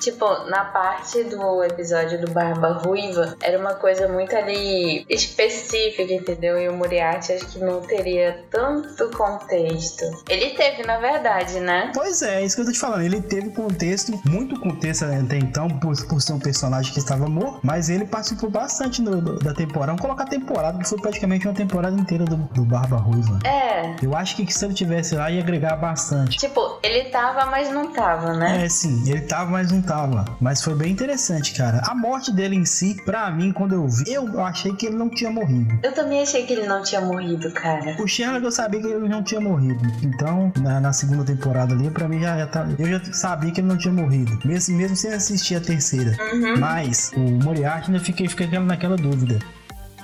tipo, 0.00 0.26
na 0.48 0.66
parte 0.66 1.24
do 1.24 1.64
episódio 1.64 2.20
do 2.24 2.30
Barba 2.32 2.72
Ruiva, 2.72 3.36
era 3.42 3.58
uma 3.58 3.74
coisa 3.74 4.08
muito 4.08 4.34
ali 4.36 5.04
específica, 5.08 6.12
entendeu? 6.12 6.60
E 6.60 6.68
o 6.68 6.74
Moriarty 6.74 7.32
acho 7.32 7.46
que 7.46 7.58
não 7.58 7.80
teria 7.80 8.44
tanto 8.50 9.10
contexto. 9.16 10.04
Ele 10.28 10.50
teve, 10.50 10.82
na 10.84 10.98
verdade, 10.98 11.60
né? 11.60 11.90
Pois 11.94 12.22
é, 12.22 12.42
é 12.42 12.44
isso 12.44 12.56
que 12.56 12.62
eu 12.62 12.66
tô 12.66 12.72
te 12.72 12.78
falando. 12.78 13.02
Ele 13.02 13.20
teve 13.20 13.50
contexto, 13.50 14.12
muito 14.26 14.58
contexto 14.60 15.04
até 15.04 15.38
então, 15.38 15.68
por, 15.68 15.96
por 16.06 16.20
ser 16.20 16.32
um 16.32 16.38
personagem 16.38 16.92
que 16.92 16.98
estava 16.98 17.26
morto, 17.28 17.60
mas 17.62 17.88
ele 17.88 18.04
participou 18.04 18.50
bastante 18.50 18.65
do, 19.02 19.20
do, 19.20 19.38
da 19.38 19.54
temporada. 19.54 19.92
Vamos 19.92 20.02
colocar 20.02 20.24
a 20.24 20.26
temporada, 20.26 20.78
que 20.78 20.88
foi 20.88 20.98
praticamente 21.00 21.46
uma 21.46 21.54
temporada 21.54 21.98
inteira 21.98 22.24
do, 22.24 22.36
do 22.36 22.64
Barba 22.64 22.96
Ruiva. 22.96 23.38
É. 23.44 23.96
Eu 24.02 24.16
acho 24.16 24.36
que 24.36 24.52
se 24.52 24.64
ele 24.64 24.74
tivesse 24.74 25.14
lá, 25.14 25.30
ia 25.30 25.42
agregar 25.42 25.76
bastante. 25.76 26.38
Tipo, 26.38 26.78
ele 26.82 27.04
tava, 27.10 27.46
mas 27.46 27.70
não 27.70 27.92
tava, 27.92 28.34
né? 28.34 28.64
É, 28.64 28.68
sim, 28.68 29.08
ele 29.08 29.22
tava, 29.22 29.50
mas 29.50 29.70
não 29.70 29.82
tava. 29.82 30.24
Mas 30.40 30.62
foi 30.62 30.74
bem 30.74 30.92
interessante, 30.92 31.54
cara. 31.54 31.82
A 31.86 31.94
morte 31.94 32.32
dele 32.32 32.56
em 32.56 32.64
si, 32.64 33.00
pra 33.04 33.30
mim, 33.30 33.52
quando 33.52 33.74
eu 33.74 33.86
vi, 33.88 34.12
eu 34.12 34.40
achei 34.40 34.72
que 34.74 34.86
ele 34.86 34.96
não 34.96 35.08
tinha 35.08 35.30
morrido. 35.30 35.78
Eu 35.82 35.92
também 35.92 36.22
achei 36.22 36.44
que 36.44 36.52
ele 36.52 36.66
não 36.66 36.82
tinha 36.82 37.00
morrido, 37.00 37.50
cara. 37.52 37.96
O 38.00 38.06
Sherlock 38.06 38.44
eu 38.44 38.52
sabia 38.52 38.80
que 38.80 38.86
ele 38.86 39.08
não 39.08 39.22
tinha 39.22 39.40
morrido. 39.40 39.80
Então, 40.02 40.52
na, 40.60 40.80
na 40.80 40.92
segunda 40.92 41.24
temporada 41.24 41.74
ali, 41.74 41.90
pra 41.90 42.08
mim 42.08 42.20
já, 42.20 42.38
já 42.38 42.46
tá, 42.46 42.66
eu 42.78 42.86
já 42.86 43.00
sabia 43.12 43.50
que 43.50 43.60
ele 43.60 43.68
não 43.68 43.78
tinha 43.78 43.92
morrido. 43.92 44.38
Mesmo, 44.44 44.76
mesmo 44.76 44.96
sem 44.96 45.12
assistir 45.12 45.56
a 45.56 45.60
terceira. 45.60 46.16
Uhum. 46.32 46.58
Mas 46.58 47.12
o 47.16 47.20
Moriarty 47.20 47.90
ainda 47.90 48.02
fiquei, 48.02 48.28
fiquei 48.28 48.46
naquela 48.64 48.96
dúvida. 48.96 49.38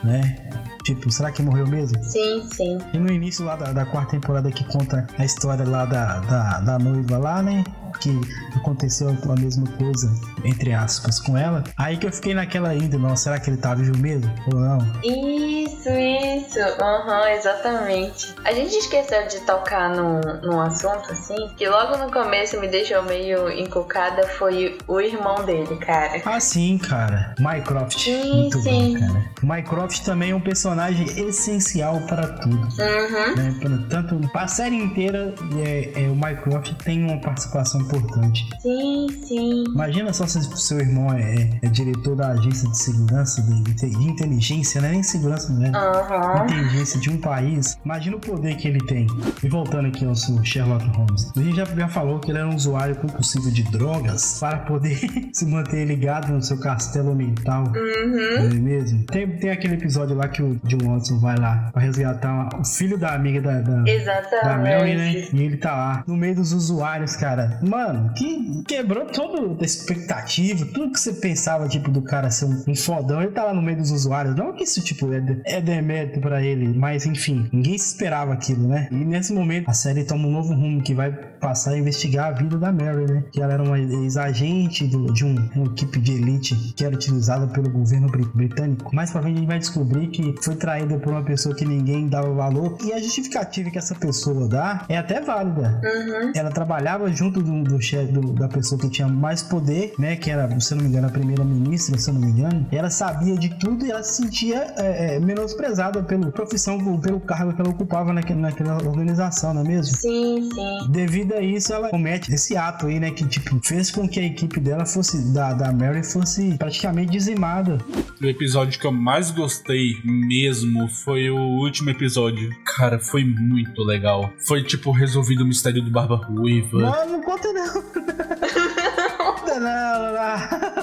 Né? 0.04 0.36
Tipo, 0.84 1.10
será 1.10 1.30
que 1.30 1.42
morreu 1.42 1.66
mesmo? 1.66 2.02
Sim, 2.02 2.42
sim. 2.52 2.78
E 2.92 2.98
no 2.98 3.10
início 3.10 3.44
lá 3.44 3.54
da, 3.54 3.72
da 3.72 3.86
quarta 3.86 4.10
temporada 4.10 4.50
que 4.50 4.64
conta 4.64 5.06
a 5.16 5.24
história 5.24 5.64
lá 5.64 5.84
da, 5.84 6.18
da, 6.20 6.60
da 6.60 6.78
noiva 6.78 7.18
lá, 7.18 7.42
né? 7.42 7.64
Que 7.92 8.20
aconteceu 8.56 9.08
a 9.08 9.40
mesma 9.40 9.66
coisa, 9.78 10.12
entre 10.44 10.72
aspas, 10.72 11.18
com 11.20 11.36
ela. 11.36 11.64
Aí 11.76 11.96
que 11.96 12.06
eu 12.06 12.12
fiquei 12.12 12.34
naquela 12.34 12.68
ainda, 12.68 12.98
não, 12.98 13.16
será 13.16 13.38
que 13.38 13.50
ele 13.50 13.56
tá 13.56 13.74
vivo 13.74 13.96
mesmo 13.98 14.32
ou 14.52 14.60
não? 14.60 14.78
Isso, 15.02 15.88
isso, 15.88 16.58
aham, 16.80 17.20
uhum, 17.20 17.26
exatamente. 17.28 18.34
A 18.44 18.52
gente 18.52 18.76
esqueceu 18.76 19.26
de 19.28 19.40
tocar 19.40 19.90
num, 19.90 20.20
num 20.42 20.60
assunto 20.60 21.10
assim, 21.10 21.36
que 21.56 21.68
logo 21.68 21.96
no 21.96 22.10
começo 22.10 22.60
me 22.60 22.68
deixou 22.68 23.02
meio 23.02 23.50
encucada, 23.50 24.26
foi 24.38 24.78
o 24.86 25.00
irmão 25.00 25.44
dele, 25.44 25.76
cara. 25.76 26.20
Ah, 26.24 26.40
sim, 26.40 26.78
cara. 26.78 27.34
Mycroft. 27.38 27.98
Sim, 27.98 28.42
Muito 28.42 28.58
sim. 28.60 28.98
bom, 28.98 29.06
cara. 29.06 29.24
Mycroft 29.42 30.04
também 30.04 30.30
é 30.30 30.34
um 30.34 30.40
personagem 30.40 31.06
essencial 31.18 32.00
para 32.06 32.28
tudo. 32.28 32.56
Uhum. 32.56 33.36
Né? 33.36 33.86
Tanto 33.88 34.20
a 34.34 34.46
série 34.46 34.76
inteira, 34.76 35.34
é, 35.64 36.04
é, 36.04 36.08
o 36.08 36.14
Mycroft 36.14 36.72
tem 36.84 37.04
uma 37.04 37.20
participação 37.20 37.81
importante. 37.82 38.48
Sim, 38.60 39.06
sim. 39.26 39.64
Imagina 39.68 40.12
só 40.12 40.26
se 40.26 40.42
seu 40.56 40.78
irmão 40.78 41.12
é, 41.12 41.58
é 41.62 41.68
diretor 41.68 42.16
da 42.16 42.28
agência 42.28 42.68
de 42.68 42.78
segurança, 42.78 43.42
de, 43.42 43.62
de 43.90 44.08
inteligência, 44.08 44.80
né? 44.80 44.90
Nem 44.90 45.02
segurança, 45.02 45.52
né? 45.52 45.70
Uhum. 45.70 46.44
Inteligência 46.44 47.00
de 47.00 47.10
um 47.10 47.18
país. 47.18 47.78
Imagina 47.84 48.16
o 48.16 48.20
poder 48.20 48.56
que 48.56 48.68
ele 48.68 48.80
tem. 48.86 49.06
E 49.42 49.48
voltando 49.48 49.88
aqui 49.88 50.04
ao 50.04 50.14
seu 50.14 50.42
Sherlock 50.44 50.84
Holmes. 50.96 51.32
A 51.36 51.40
gente 51.40 51.56
já, 51.56 51.64
já 51.64 51.88
falou 51.88 52.18
que 52.18 52.30
ele 52.30 52.38
era 52.38 52.48
um 52.48 52.54
usuário 52.54 52.96
compulsivo 52.96 53.50
de 53.50 53.62
drogas 53.64 54.38
para 54.40 54.58
poder 54.58 54.98
se 55.32 55.46
manter 55.46 55.84
ligado 55.84 56.32
no 56.32 56.42
seu 56.42 56.58
castelo 56.58 57.14
mental. 57.14 57.64
Uhum. 57.64 58.48
Não 58.48 58.50
é 58.50 58.54
mesmo? 58.54 59.04
Tem, 59.06 59.28
tem 59.36 59.50
aquele 59.50 59.74
episódio 59.74 60.16
lá 60.16 60.28
que 60.28 60.42
o 60.42 60.60
John 60.64 60.94
Watson 60.94 61.18
vai 61.18 61.36
lá 61.36 61.70
para 61.72 61.82
resgatar 61.82 62.48
o 62.58 62.64
filho 62.64 62.98
da 62.98 63.14
amiga 63.14 63.40
da, 63.40 63.60
da, 63.60 63.90
Exatamente. 63.90 64.44
da 64.44 64.58
Mary, 64.58 64.96
né? 64.96 65.28
E 65.32 65.42
ele 65.42 65.56
tá 65.56 65.72
lá, 65.74 66.04
no 66.06 66.16
meio 66.16 66.34
dos 66.34 66.52
usuários, 66.52 67.16
cara. 67.16 67.58
Mano, 67.72 68.12
que 68.12 68.62
quebrou 68.68 69.06
toda 69.06 69.62
a 69.62 69.64
expectativa, 69.64 70.66
tudo 70.74 70.92
que 70.92 71.00
você 71.00 71.14
pensava, 71.14 71.66
tipo, 71.66 71.90
do 71.90 72.02
cara 72.02 72.30
ser 72.30 72.44
um, 72.44 72.76
fodão, 72.76 73.22
ele 73.22 73.32
tá 73.32 73.44
lá 73.44 73.54
no 73.54 73.62
meio 73.62 73.78
dos 73.78 73.90
usuários. 73.90 74.36
Não 74.36 74.52
que 74.52 74.64
isso, 74.64 74.84
tipo, 74.84 75.10
é, 75.10 75.20
de, 75.20 75.40
é 75.46 75.58
demérito 75.58 76.20
pra 76.20 76.42
ele, 76.42 76.68
mas 76.68 77.06
enfim, 77.06 77.48
ninguém 77.50 77.74
esperava 77.74 78.34
aquilo, 78.34 78.68
né? 78.68 78.88
E 78.90 78.94
nesse 78.94 79.32
momento, 79.32 79.70
a 79.70 79.72
série 79.72 80.04
toma 80.04 80.28
um 80.28 80.30
novo 80.30 80.52
rumo 80.52 80.82
que 80.82 80.92
vai 80.92 81.18
passar 81.42 81.72
a 81.72 81.78
investigar 81.78 82.28
a 82.28 82.30
vida 82.30 82.56
da 82.56 82.72
Mary, 82.72 83.04
né? 83.04 83.24
Que 83.32 83.42
ela 83.42 83.52
era 83.54 83.62
uma 83.62 83.78
ex-agente 83.78 84.86
de 84.86 85.24
um, 85.24 85.34
uma 85.56 85.66
equipe 85.66 86.00
de 86.00 86.12
elite 86.12 86.54
que 86.76 86.84
era 86.84 86.94
utilizada 86.94 87.48
pelo 87.48 87.68
governo 87.68 88.08
britânico. 88.32 88.94
Mais 88.94 89.10
pra 89.10 89.20
frente 89.20 89.34
a 89.34 89.38
gente 89.40 89.48
vai 89.48 89.58
descobrir 89.58 90.06
que 90.06 90.34
foi 90.40 90.54
traída 90.54 90.96
por 90.98 91.12
uma 91.12 91.24
pessoa 91.24 91.54
que 91.54 91.64
ninguém 91.64 92.08
dava 92.08 92.32
valor. 92.32 92.78
E 92.84 92.92
a 92.92 92.98
justificativa 92.98 93.70
que 93.70 93.78
essa 93.78 93.94
pessoa 93.94 94.48
dá 94.48 94.86
é 94.88 94.96
até 94.96 95.20
válida. 95.20 95.80
Uhum. 95.82 96.32
Ela 96.34 96.50
trabalhava 96.50 97.10
junto 97.10 97.42
do, 97.42 97.64
do 97.64 97.82
chefe 97.82 98.12
da 98.12 98.48
pessoa 98.48 98.80
que 98.80 98.88
tinha 98.88 99.08
mais 99.08 99.42
poder, 99.42 99.94
né? 99.98 100.14
Que 100.14 100.30
era, 100.30 100.48
se 100.60 100.72
eu 100.72 100.76
não 100.76 100.84
me 100.84 100.90
engano, 100.90 101.08
a 101.08 101.10
primeira-ministra, 101.10 101.98
se 101.98 102.08
eu 102.08 102.14
não 102.14 102.20
me 102.20 102.28
engano. 102.28 102.66
Ela 102.70 102.88
sabia 102.88 103.36
de 103.36 103.48
tudo 103.58 103.84
e 103.84 103.90
ela 103.90 104.02
se 104.02 104.22
sentia 104.22 104.72
é, 104.76 105.16
é, 105.16 105.20
menosprezada 105.20 106.02
pela 106.04 106.30
profissão, 106.30 106.78
pelo 107.00 107.18
cargo 107.20 107.52
que 107.52 107.60
ela 107.60 107.70
ocupava 107.70 108.12
naquela, 108.12 108.40
naquela 108.40 108.76
organização, 108.76 109.52
não 109.54 109.62
é 109.62 109.64
mesmo? 109.64 109.96
Sim, 109.96 110.48
sim. 110.54 110.90
Devido 110.90 111.31
a 111.32 111.42
isso, 111.42 111.72
ela 111.72 111.88
comete 111.88 112.32
esse 112.32 112.56
ato 112.56 112.86
aí, 112.86 112.98
né? 112.98 113.10
Que 113.10 113.26
tipo, 113.26 113.58
fez 113.62 113.90
com 113.90 114.08
que 114.08 114.20
a 114.20 114.24
equipe 114.24 114.60
dela 114.60 114.86
fosse, 114.86 115.32
da, 115.32 115.52
da 115.52 115.72
Mary, 115.72 116.02
fosse 116.04 116.56
praticamente 116.56 117.12
dizimada. 117.12 117.78
O 118.20 118.26
episódio 118.26 118.78
que 118.78 118.86
eu 118.86 118.92
mais 118.92 119.30
gostei 119.30 119.96
mesmo 120.04 120.88
foi 120.88 121.30
o 121.30 121.38
último 121.38 121.90
episódio. 121.90 122.50
Cara, 122.76 122.98
foi 122.98 123.24
muito 123.24 123.82
legal. 123.82 124.32
Foi 124.46 124.62
tipo 124.62 124.90
resolvido 124.90 125.42
o 125.42 125.46
mistério 125.46 125.82
do 125.82 125.90
Barba 125.90 126.16
Ruiva. 126.16 126.78
Não, 126.78 127.08
não 127.08 127.22
conta 127.22 127.52
não. 127.52 127.82
conta 129.18 129.60
não, 129.60 130.12
não. 130.12 130.81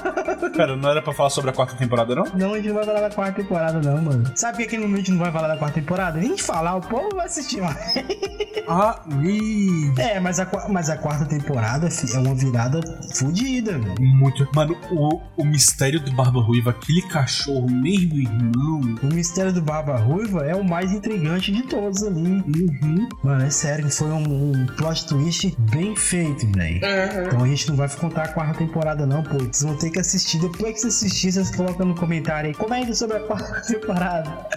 Cara, 0.55 0.75
não 0.75 0.89
era 0.89 1.01
pra 1.01 1.13
falar 1.13 1.29
sobre 1.29 1.51
a 1.51 1.53
quarta 1.53 1.75
temporada, 1.75 2.15
não? 2.15 2.23
Não, 2.33 2.53
a 2.53 2.57
gente 2.57 2.67
não 2.67 2.75
vai 2.75 2.85
falar 2.85 3.01
da 3.01 3.09
quarta 3.09 3.41
temporada, 3.41 3.81
não, 3.81 4.01
mano. 4.01 4.31
Sabe 4.35 4.57
por 4.57 4.57
que 4.67 4.75
aqui 4.75 4.77
no 4.77 4.95
gente 4.97 5.11
não 5.11 5.19
vai 5.19 5.31
falar 5.31 5.47
da 5.47 5.57
quarta 5.57 5.79
temporada? 5.79 6.21
Gente 6.21 6.43
falar, 6.43 6.75
o 6.75 6.81
povo 6.81 7.15
vai 7.15 7.25
assistir 7.25 7.61
mais. 7.61 7.77
Ah, 8.71 9.01
ih. 9.23 9.91
É, 9.97 10.19
mas 10.19 10.39
a, 10.39 10.47
mas 10.69 10.91
a 10.91 10.97
quarta 10.97 11.25
temporada 11.25 11.89
fi, 11.89 12.15
é 12.15 12.19
uma 12.19 12.35
virada 12.35 12.79
fodida, 13.15 13.79
velho. 13.79 13.99
Muito. 13.99 14.47
Mano, 14.53 14.77
o, 14.91 15.19
o 15.37 15.43
mistério 15.43 15.99
do 15.99 16.11
Barba 16.11 16.39
Ruiva, 16.39 16.69
aquele 16.69 17.01
cachorro, 17.01 17.67
meio 17.67 18.13
irmão. 18.15 18.95
O 19.01 19.07
mistério 19.07 19.51
do 19.51 19.61
Barba 19.61 19.97
Ruiva 19.97 20.45
é 20.45 20.55
o 20.55 20.63
mais 20.63 20.91
intrigante 20.91 21.51
de 21.51 21.63
todos 21.63 22.03
ali. 22.03 22.21
Uhum. 22.21 23.09
Mano, 23.23 23.43
é 23.43 23.49
sério, 23.49 23.89
foi 23.89 24.11
um, 24.11 24.51
um 24.51 24.67
plot 24.77 25.07
twist 25.07 25.55
bem 25.71 25.95
feito, 25.95 26.45
velho. 26.51 26.79
Uhum. 26.83 27.25
Então 27.25 27.43
a 27.43 27.47
gente 27.47 27.69
não 27.69 27.75
vai 27.75 27.89
contar 27.89 28.23
a 28.25 28.27
quarta 28.27 28.59
temporada, 28.59 29.03
não, 29.03 29.23
pô. 29.23 29.39
Vocês 29.39 29.63
vão 29.63 29.75
ter 29.77 29.89
que 29.89 29.99
assistir. 29.99 30.38
Depois 30.39 30.75
que 30.75 30.81
você 30.81 30.87
assistir, 30.87 31.31
vocês 31.31 31.53
colocam 31.55 31.85
no 31.85 31.95
comentário 31.95 32.49
aí. 32.49 32.55
Comente 32.55 32.95
sobre 32.95 33.17
a 33.17 33.19
quarta 33.21 33.61
temporada. 33.67 34.47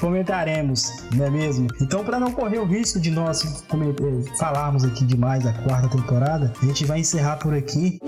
Comentaremos, 0.00 1.04
não 1.14 1.26
é 1.26 1.30
mesmo? 1.30 1.68
Então, 1.80 2.04
pra 2.04 2.20
não 2.20 2.32
correr 2.32 2.58
o 2.58 2.64
risco 2.64 3.00
de 3.00 3.10
nós 3.10 3.42
falarmos 4.38 4.84
aqui 4.84 5.04
demais 5.04 5.44
da 5.44 5.52
quarta 5.52 5.88
temporada, 5.88 6.52
a 6.62 6.64
gente 6.66 6.84
vai 6.84 7.00
encerrar 7.00 7.36
por 7.36 7.54
aqui. 7.54 7.98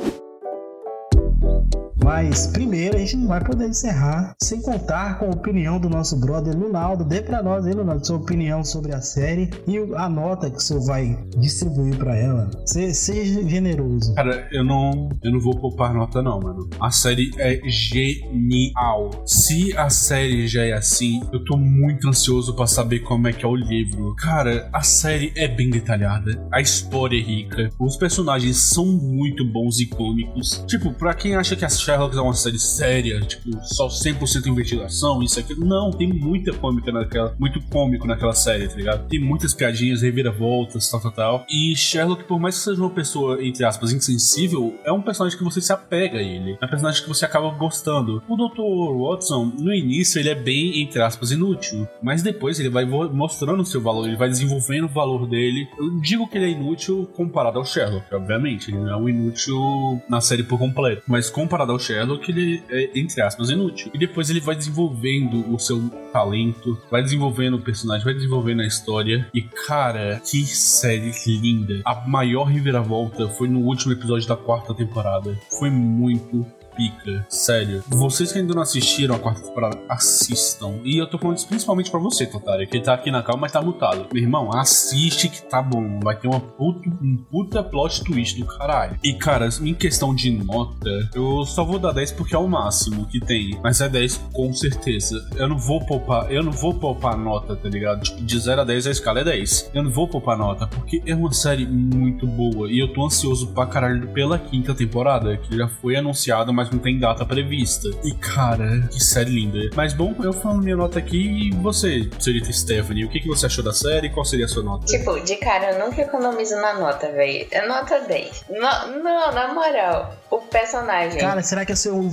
Mas 2.09 2.47
primeiro 2.47 2.97
a 2.97 3.01
gente 3.01 3.18
não 3.18 3.29
vai 3.29 3.44
poder 3.44 3.68
encerrar 3.68 4.35
sem 4.42 4.62
contar 4.62 5.18
com 5.18 5.27
a 5.27 5.29
opinião 5.29 5.79
do 5.79 5.90
nosso 5.90 6.18
brother 6.18 6.57
Lunaldo. 6.57 7.05
Dê 7.05 7.21
pra 7.21 7.42
nós 7.42 7.66
aí, 7.66 7.75
Lunaldo, 7.75 8.07
sua 8.07 8.16
opinião 8.16 8.64
sobre 8.64 8.94
a 8.94 9.01
série 9.03 9.51
e 9.66 9.77
a 9.94 10.09
nota 10.09 10.51
que 10.51 10.57
o 10.57 10.61
senhor 10.61 10.87
vai 10.87 11.18
distribuir 11.37 11.99
para 11.99 12.16
ela. 12.16 12.51
Se, 12.64 12.94
seja 12.94 13.47
generoso. 13.47 14.14
Cara, 14.14 14.49
eu 14.51 14.64
não, 14.64 15.11
eu 15.23 15.33
não 15.33 15.38
vou 15.38 15.55
poupar 15.61 15.92
nota, 15.92 16.23
não, 16.23 16.40
mano. 16.40 16.71
A 16.81 16.90
série 16.90 17.31
é 17.37 17.61
genial. 17.68 19.11
Se 19.27 19.77
a 19.77 19.90
série 19.90 20.49
já 20.49 20.64
é 20.64 20.73
assim, 20.73 21.21
eu 21.31 21.44
tô 21.44 21.59
muito 21.59 22.09
ansioso 22.09 22.57
para 22.57 22.66
saber 22.66 23.01
como 23.01 23.29
é 23.29 23.35
que 23.35 23.44
é 23.44 23.49
o 23.49 23.55
livro. 23.55 24.14
Cara, 24.16 24.71
a 24.73 24.81
série 24.81 25.31
é 25.37 25.47
bem 25.47 25.68
detalhada, 25.68 26.42
a 26.51 26.59
história 26.59 27.18
é 27.18 27.23
rica, 27.23 27.68
os 27.79 27.99
personagens 27.99 28.57
são 28.57 28.87
muito 28.87 29.44
bons 29.44 29.79
e 29.79 29.85
cômicos. 29.85 30.64
Tipo, 30.66 30.94
pra 30.94 31.12
quem 31.12 31.37
acha 31.37 31.55
que 31.55 31.66
a 31.66 31.68
Sherlock 31.98 32.16
é 32.16 32.20
uma 32.20 32.34
série 32.34 32.58
séria, 32.58 33.20
tipo, 33.20 33.50
só 33.62 33.88
100% 33.88 34.46
investigação, 34.46 35.20
isso 35.22 35.40
aqui. 35.40 35.58
Não, 35.58 35.90
tem 35.90 36.08
muita 36.08 36.52
cômica 36.52 36.92
naquela. 36.92 37.34
Muito 37.38 37.61
cômico 37.68 38.06
naquela 38.06 38.34
série, 38.34 38.68
tá 38.68 38.76
ligado? 38.76 39.08
Tem 39.08 39.20
muitas 39.20 39.52
piadinhas, 39.52 40.02
reviravoltas, 40.02 40.88
tal, 40.88 41.00
tal, 41.00 41.12
tal. 41.12 41.46
E 41.50 41.74
Sherlock, 41.74 42.24
por 42.24 42.38
mais 42.38 42.56
que 42.56 42.64
seja 42.64 42.80
uma 42.80 42.90
pessoa, 42.90 43.44
entre 43.44 43.64
aspas, 43.64 43.92
insensível, 43.92 44.78
é 44.84 44.92
um 44.92 45.02
personagem 45.02 45.37
que 45.37 45.44
você 45.44 45.61
se 45.61 45.72
apega 45.72 46.18
a 46.18 46.22
ele. 46.22 46.56
É 46.61 46.64
um 46.64 46.68
personagem 46.68 47.02
que 47.02 47.08
você 47.08 47.24
acaba 47.24 47.50
gostando. 47.50 48.22
O 48.28 48.37
Dr. 48.37 48.96
Watson, 49.02 49.52
no 49.58 49.74
início, 49.74 50.20
ele 50.20 50.28
é 50.28 50.34
bem, 50.34 50.80
entre 50.80 51.02
aspas, 51.02 51.32
inútil. 51.32 51.88
Mas 52.00 52.22
depois 52.22 52.61
ele 52.61 52.68
vai 52.68 52.84
mostrando 52.84 53.61
o 53.61 53.66
seu 53.66 53.80
valor, 53.80 54.06
ele 54.06 54.16
vai 54.16 54.28
desenvolvendo 54.28 54.84
o 54.84 54.88
valor 54.88 55.26
dele. 55.26 55.68
Eu 55.78 56.00
digo 56.00 56.28
que 56.28 56.38
ele 56.38 56.46
é 56.46 56.50
inútil 56.50 57.08
comparado 57.16 57.58
ao 57.58 57.64
Sherlock, 57.64 58.14
obviamente. 58.14 58.70
Ele 58.70 58.78
não 58.78 58.88
é 58.88 58.96
um 58.96 59.08
inútil 59.08 60.00
na 60.08 60.20
série 60.20 60.44
por 60.44 60.58
completo. 60.58 61.02
Mas 61.08 61.28
comparado 61.28 61.72
ao 61.72 61.78
Sherlock, 61.88 62.31
ele 62.31 62.62
é, 62.68 62.90
entre 62.98 63.22
aspas, 63.22 63.48
inútil. 63.48 63.90
E 63.94 63.98
depois 63.98 64.29
ele 64.29 64.40
vai 64.40 64.55
desenvolvendo 64.55 65.53
o 65.53 65.59
seu 65.59 65.88
talento, 66.12 66.79
vai 66.90 67.03
desenvolvendo 67.03 67.55
o 67.55 67.62
personagem, 67.62 68.05
vai 68.05 68.14
desenvolvendo 68.14 68.61
a 68.61 68.66
história. 68.66 69.29
E 69.33 69.40
cara, 69.42 70.20
que 70.24 70.44
série 70.44 71.12
linda. 71.27 71.81
A 71.85 71.94
maior 72.07 72.44
reviravolta 72.44 73.29
foi 73.29 73.48
no 73.48 73.61
último 73.61 73.92
episódio 73.92 74.29
da 74.29 74.37
quarta 74.37 74.74
temporada. 74.74 75.38
Foi 75.59 75.70
muito 75.70 76.46
pica. 76.79 77.27
Sério. 77.29 77.83
Vocês 77.88 78.31
que 78.31 78.38
ainda 78.38 78.55
não 78.55 78.62
assistiram 78.62 79.17
a 79.17 79.19
quarta 79.19 79.43
temporada, 79.43 79.77
assistam. 79.88 80.77
E 80.85 80.97
eu 80.97 81.09
tô 81.09 81.19
falando 81.19 81.37
isso 81.37 81.49
principalmente 81.49 81.91
pra 81.91 81.99
você, 81.99 82.25
Totari, 82.25 82.69
que 82.69 82.79
tá 82.81 82.95
aqui 82.95 83.11
na 83.11 83.21
calma, 83.21 83.43
mas 83.43 83.53
tá 83.53 83.61
mutado. 83.61 84.07
Meu 84.12 84.23
irmão, 84.23 84.53
assiste 84.57 85.29
que 85.29 85.43
tá 85.43 85.61
bom. 85.61 85.99
Vai 86.01 86.14
ter 86.14 86.29
uma 86.29 86.38
puta, 86.38 86.88
um 87.03 87.17
puta 87.17 87.64
plot 87.64 88.05
twist 88.05 88.38
do 88.38 88.47
caralho. 88.47 88.97
E, 89.03 89.12
cara, 89.14 89.49
em 89.61 89.75
questão 89.75 90.14
de 90.14 90.31
nota, 90.31 91.11
eu 91.12 91.45
só 91.45 91.64
vou 91.64 91.81
dar 91.81 91.93
10 91.93 92.12
porque 92.12 92.37
é 92.37 92.38
o 92.38 92.47
máximo 92.47 93.07
que 93.07 93.19
tem. 93.19 93.59
Mas 93.62 93.81
é 93.81 93.88
10 93.88 94.29
com 94.33 94.55
certeza. 94.55 95.29
Eu 95.35 95.49
não 95.49 95.59
vou 95.59 95.85
poupar, 95.85 96.31
eu 96.31 96.45
não 96.45 96.53
vou 96.53 96.75
poupar 96.75 97.19
nota, 97.19 97.57
tá 97.57 97.69
ligado? 97.69 98.03
Tipo, 98.03 98.23
de 98.23 98.38
0 98.38 98.61
a 98.61 98.64
10 98.64 98.87
a 98.87 98.91
escala 98.91 99.21
é 99.21 99.25
10. 99.25 99.71
Eu 99.75 99.83
não 99.83 99.91
vou 99.91 100.07
poupar 100.07 100.38
nota, 100.38 100.69
porque 100.69 101.03
é 101.05 101.14
uma 101.14 101.33
série 101.33 101.67
muito 101.67 102.25
boa. 102.25 102.71
E 102.71 102.79
eu 102.79 102.93
tô 102.93 103.05
ansioso 103.05 103.49
pra 103.49 103.67
caralho 103.67 104.07
pela 104.09 104.38
quinta 104.38 104.73
temporada, 104.75 105.37
que 105.37 105.57
já 105.57 105.67
foi 105.67 105.97
anunciada, 105.97 106.53
mas 106.53 106.67
mas 106.68 106.70
não 106.70 106.78
tem 106.78 106.98
data 106.98 107.24
prevista. 107.24 107.88
E 108.04 108.12
cara, 108.14 108.88
que 108.90 109.02
série 109.02 109.31
linda. 109.31 109.59
Mas 109.74 109.92
bom, 109.92 110.14
eu 110.22 110.33
falo 110.33 110.59
minha 110.59 110.76
nota 110.76 110.98
aqui 110.98 111.48
e 111.48 111.50
você, 111.57 112.09
senhorita 112.18 112.52
Stephanie, 112.52 113.04
o 113.04 113.09
que, 113.09 113.20
que 113.20 113.28
você 113.28 113.46
achou 113.46 113.64
da 113.64 113.72
série? 113.72 114.11
Qual 114.11 114.24
seria 114.24 114.44
a 114.44 114.48
sua 114.48 114.62
nota? 114.62 114.87
Tipo, 114.87 115.18
de 115.20 115.37
cara, 115.37 115.72
eu 115.72 115.87
nunca 115.87 116.02
economizo 116.02 116.57
na 116.57 116.74
nota, 116.74 117.11
velho. 117.11 117.46
É 117.50 117.66
nota 117.66 118.00
10. 118.00 118.44
No, 118.50 119.02
não, 119.02 119.33
na 119.33 119.52
moral, 119.52 120.14
o 120.31 120.38
personagem. 120.38 121.18
Cara, 121.18 121.42
será 121.42 121.64
que, 121.64 121.72
eu 121.72 121.76
sou, 121.76 122.11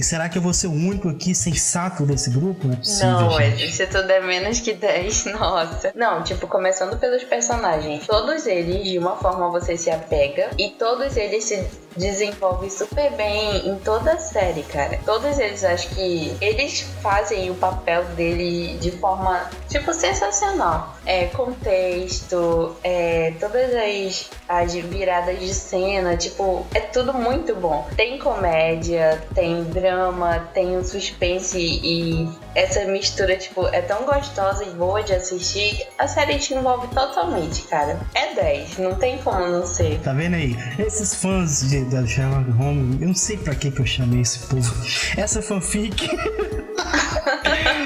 será 0.00 0.28
que 0.28 0.38
eu 0.38 0.42
vou 0.42 0.54
ser 0.54 0.68
o 0.68 0.72
único 0.72 1.08
aqui 1.08 1.34
sensato 1.34 2.04
desse 2.04 2.30
grupo? 2.30 2.66
Não, 2.66 2.74
é 2.74 2.76
possível, 2.76 3.10
não 3.10 3.38
se 3.70 3.82
é 3.82 4.20
menos 4.20 4.60
que 4.60 4.72
10, 4.72 5.26
nossa. 5.38 5.92
Não, 5.94 6.22
tipo, 6.22 6.46
começando 6.46 6.98
pelos 6.98 7.24
personagens. 7.24 8.06
Todos 8.06 8.46
eles, 8.46 8.84
de 8.84 8.98
uma 8.98 9.16
forma, 9.16 9.50
você 9.50 9.76
se 9.76 9.90
apega. 9.90 10.50
E 10.58 10.70
todos 10.70 11.16
eles 11.16 11.44
se 11.44 11.66
desenvolvem 11.98 12.70
super 12.70 13.10
bem 13.12 13.68
em 13.68 13.76
toda 13.78 14.12
a 14.12 14.18
série, 14.18 14.62
cara. 14.62 14.98
Todos 15.04 15.38
eles 15.38 15.64
acho 15.64 15.88
que 15.90 16.36
eles 16.40 16.80
fazem 17.02 17.50
o 17.50 17.54
papel 17.54 18.04
dele 18.16 18.78
de 18.78 18.90
forma, 18.92 19.50
tipo, 19.68 19.92
sensacional. 19.92 20.96
É, 21.04 21.26
contexto, 21.26 22.76
é, 22.84 23.32
todas 23.40 23.70
as, 23.74 24.30
as 24.48 24.74
viradas 24.74 25.38
de 25.38 25.52
cena, 25.52 26.16
tipo, 26.16 26.66
é 26.74 26.80
tudo 26.80 27.12
muito 27.12 27.54
bom. 27.54 27.86
Tem 27.96 28.18
comédia, 28.18 29.22
tem 29.34 29.64
drama, 29.64 30.48
tem 30.52 30.76
um 30.76 30.84
suspense 30.84 31.58
e 31.58 32.28
essa 32.54 32.84
mistura, 32.84 33.36
tipo, 33.36 33.66
é 33.68 33.80
tão 33.80 34.04
gostosa 34.04 34.64
e 34.64 34.70
boa 34.70 35.02
de 35.02 35.14
assistir. 35.14 35.86
A 35.98 36.08
série 36.08 36.38
te 36.38 36.54
envolve 36.54 36.88
totalmente, 36.88 37.62
cara. 37.62 37.98
É 38.14 38.34
10, 38.34 38.78
não 38.78 38.94
tem 38.94 39.18
como 39.18 39.46
não 39.46 39.66
ser. 39.66 40.00
Tá 40.00 40.12
vendo 40.12 40.34
aí? 40.34 40.56
Esses 40.78 41.14
fãs 41.14 41.68
de, 41.68 41.84
da 41.88 42.06
Sherlock 42.06 42.50
Holmes, 42.50 43.00
eu 43.00 43.08
não 43.08 43.14
sei 43.14 43.36
pra 43.36 43.54
que, 43.54 43.70
que 43.70 43.80
eu 43.80 43.86
chamei 43.86 44.20
esse 44.20 44.40
povo. 44.40 44.74
Essa 45.16 45.42
fanfic. 45.42 46.08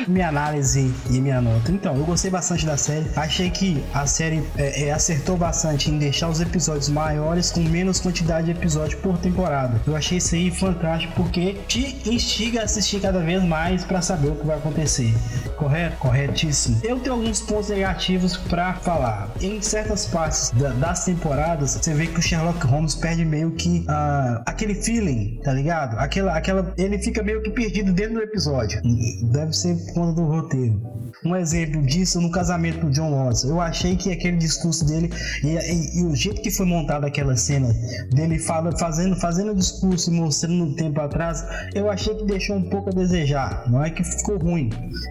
minha 0.06 0.28
análise 0.28 0.92
e 1.10 1.20
minha 1.20 1.40
nota. 1.40 1.70
Então, 1.70 1.96
eu 1.96 2.04
gostei 2.04 2.30
bastante 2.30 2.66
da 2.66 2.76
série. 2.76 3.06
Achei 3.16 3.50
que 3.50 3.82
a 3.92 4.06
série 4.06 4.42
é, 4.56 4.88
é, 4.88 4.92
acertou 4.92 5.36
bastante 5.36 5.90
em 5.90 5.98
deixar 5.98 6.28
os 6.28 6.40
episódios 6.40 6.88
maiores 6.88 7.50
com 7.50 7.60
menos 7.60 8.00
quantidade 8.00 8.46
de 8.46 8.52
episódios 8.52 9.00
por 9.00 9.18
temporada. 9.18 9.80
Eu 9.86 9.96
achei 9.96 10.18
isso 10.18 10.34
aí 10.34 10.50
fantástico 10.50 11.12
porque 11.14 11.54
te 11.66 11.96
instiga 12.06 12.60
a 12.60 12.64
assistir 12.64 13.00
cada 13.00 13.20
vez 13.20 13.42
mais 13.42 13.84
para 13.84 14.02
saber 14.02 14.28
o 14.28 14.36
que 14.36 14.46
vai 14.46 14.56
acontecer. 14.56 15.14
Correto? 15.56 15.96
Corretíssimo. 15.96 16.80
Eu 16.82 16.98
tenho 16.98 17.14
alguns 17.14 17.40
pontos 17.40 17.68
negativos 17.68 18.36
para 18.36 18.74
falar. 18.74 19.30
Em 19.40 19.60
certas 19.60 20.06
partes 20.06 20.50
da, 20.50 20.70
das 20.70 21.04
temporadas, 21.04 21.78
você 21.80 21.94
vê 21.94 22.06
que 22.06 22.18
o 22.18 22.22
Sherlock 22.22 22.66
Holmes 22.66 22.94
perde 22.94 23.24
meio 23.24 23.50
que 23.52 23.84
uh, 23.92 24.42
aquele 24.46 24.74
feeling, 24.74 25.40
tá 25.42 25.52
ligado? 25.52 25.98
Aquela, 25.98 26.36
aquela, 26.36 26.74
ele 26.76 26.98
fica 26.98 27.22
meio 27.22 27.42
que 27.42 27.50
perdido 27.50 27.92
dentro 27.92 28.14
do 28.14 28.22
episódio. 28.22 28.80
Deve 29.30 29.52
ser 29.52 29.76
por 29.76 29.94
conta 29.94 30.12
do 30.14 30.26
roteiro. 30.26 30.80
Um 31.24 31.36
exemplo 31.36 31.80
disso 31.82 32.20
no 32.20 32.30
casamento 32.30 32.80
do 32.80 32.90
John 32.90 33.24
Watson. 33.24 33.48
Eu 33.48 33.60
achei 33.60 33.96
que 33.96 34.12
aquele 34.12 34.36
discurso 34.36 34.84
dele 34.84 35.10
e, 35.42 35.56
e, 35.56 36.00
e 36.00 36.04
o 36.04 36.14
jeito 36.16 36.42
que 36.42 36.50
foi 36.50 36.66
montada 36.66 37.06
aquela 37.06 37.36
cena 37.36 37.72
dele 38.12 38.38
fala, 38.38 38.76
fazendo, 38.76 39.14
fazendo 39.16 39.52
o 39.52 39.54
discurso 39.54 40.10
e 40.10 40.14
mostrando 40.14 40.64
um 40.64 40.74
tempo 40.74 41.00
atrás, 41.00 41.44
eu 41.74 41.88
achei 41.88 42.14
que 42.14 42.24
deixou 42.24 42.56
um 42.56 42.68
pouco 42.68 42.90
a 42.90 42.92
desejar. 42.92 43.70
Não 43.70 43.84
é 43.84 43.90
que 43.90 44.02
ficou 44.02 44.36
ruim, 44.38 44.70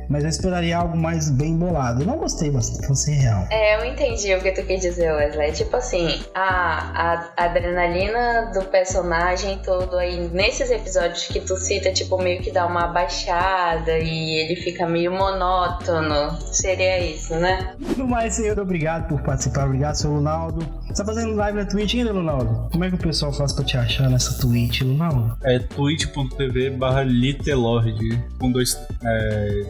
mas 0.10 0.24
eu 0.24 0.30
esperaria 0.30 0.78
algo 0.78 0.97
mais 0.97 1.30
bem 1.30 1.56
bolado. 1.56 2.02
Eu 2.02 2.08
não 2.08 2.17
gostei 2.17 2.52
bastante, 2.52 2.86
pra 2.86 2.95
ser 2.95 3.13
real. 3.13 3.47
É, 3.50 3.78
eu 3.80 3.86
entendi 3.86 4.34
o 4.36 4.41
que 4.41 4.52
tu 4.52 4.63
quis 4.65 4.82
dizer, 4.82 5.13
Wesley. 5.13 5.54
Tipo 5.54 5.78
assim, 5.78 6.21
a, 6.36 7.24
a 7.38 7.45
adrenalina 7.45 8.52
do 8.54 8.65
personagem 8.65 9.60
todo 9.60 9.97
aí, 9.97 10.30
nesses 10.30 10.69
episódios 10.69 11.26
que 11.26 11.39
tu 11.39 11.56
cita, 11.56 11.91
tipo, 11.91 12.17
meio 12.21 12.41
que 12.41 12.52
dá 12.52 12.65
uma 12.65 12.88
baixada 12.88 13.97
e 13.97 14.43
ele 14.43 14.56
fica 14.56 14.86
meio 14.86 15.12
monótono. 15.12 16.01
Seria 16.42 17.00
isso, 17.06 17.36
né? 17.36 17.76
No 17.98 18.08
mais, 18.08 18.36
senhor, 18.36 18.60
obrigado 18.60 19.08
por 19.08 19.22
participar. 19.22 19.66
Obrigado, 19.66 19.96
seu 19.96 20.12
Ronaldo. 20.12 20.66
Você 20.88 20.94
tá 20.94 21.06
fazendo 21.06 21.36
live 21.36 21.58
na 21.58 21.66
Twitch 21.66 21.96
ainda, 21.96 22.12
Ronaldo? 22.14 22.70
Como 22.72 22.84
é 22.84 22.90
que 22.90 22.96
o 22.96 23.00
pessoal 23.00 23.32
faz 23.34 23.54
pra 23.54 23.64
te 23.64 23.78
achar 23.78 24.10
nessa 24.10 24.40
Twitch, 24.40 24.82
Ronaldo? 24.82 25.38
É 25.44 25.60
twitch.tv 25.60 26.72
barra 26.72 27.04
Litelord 27.04 28.20
com 28.40 28.52
dois. 28.52 28.78
É 29.04 29.66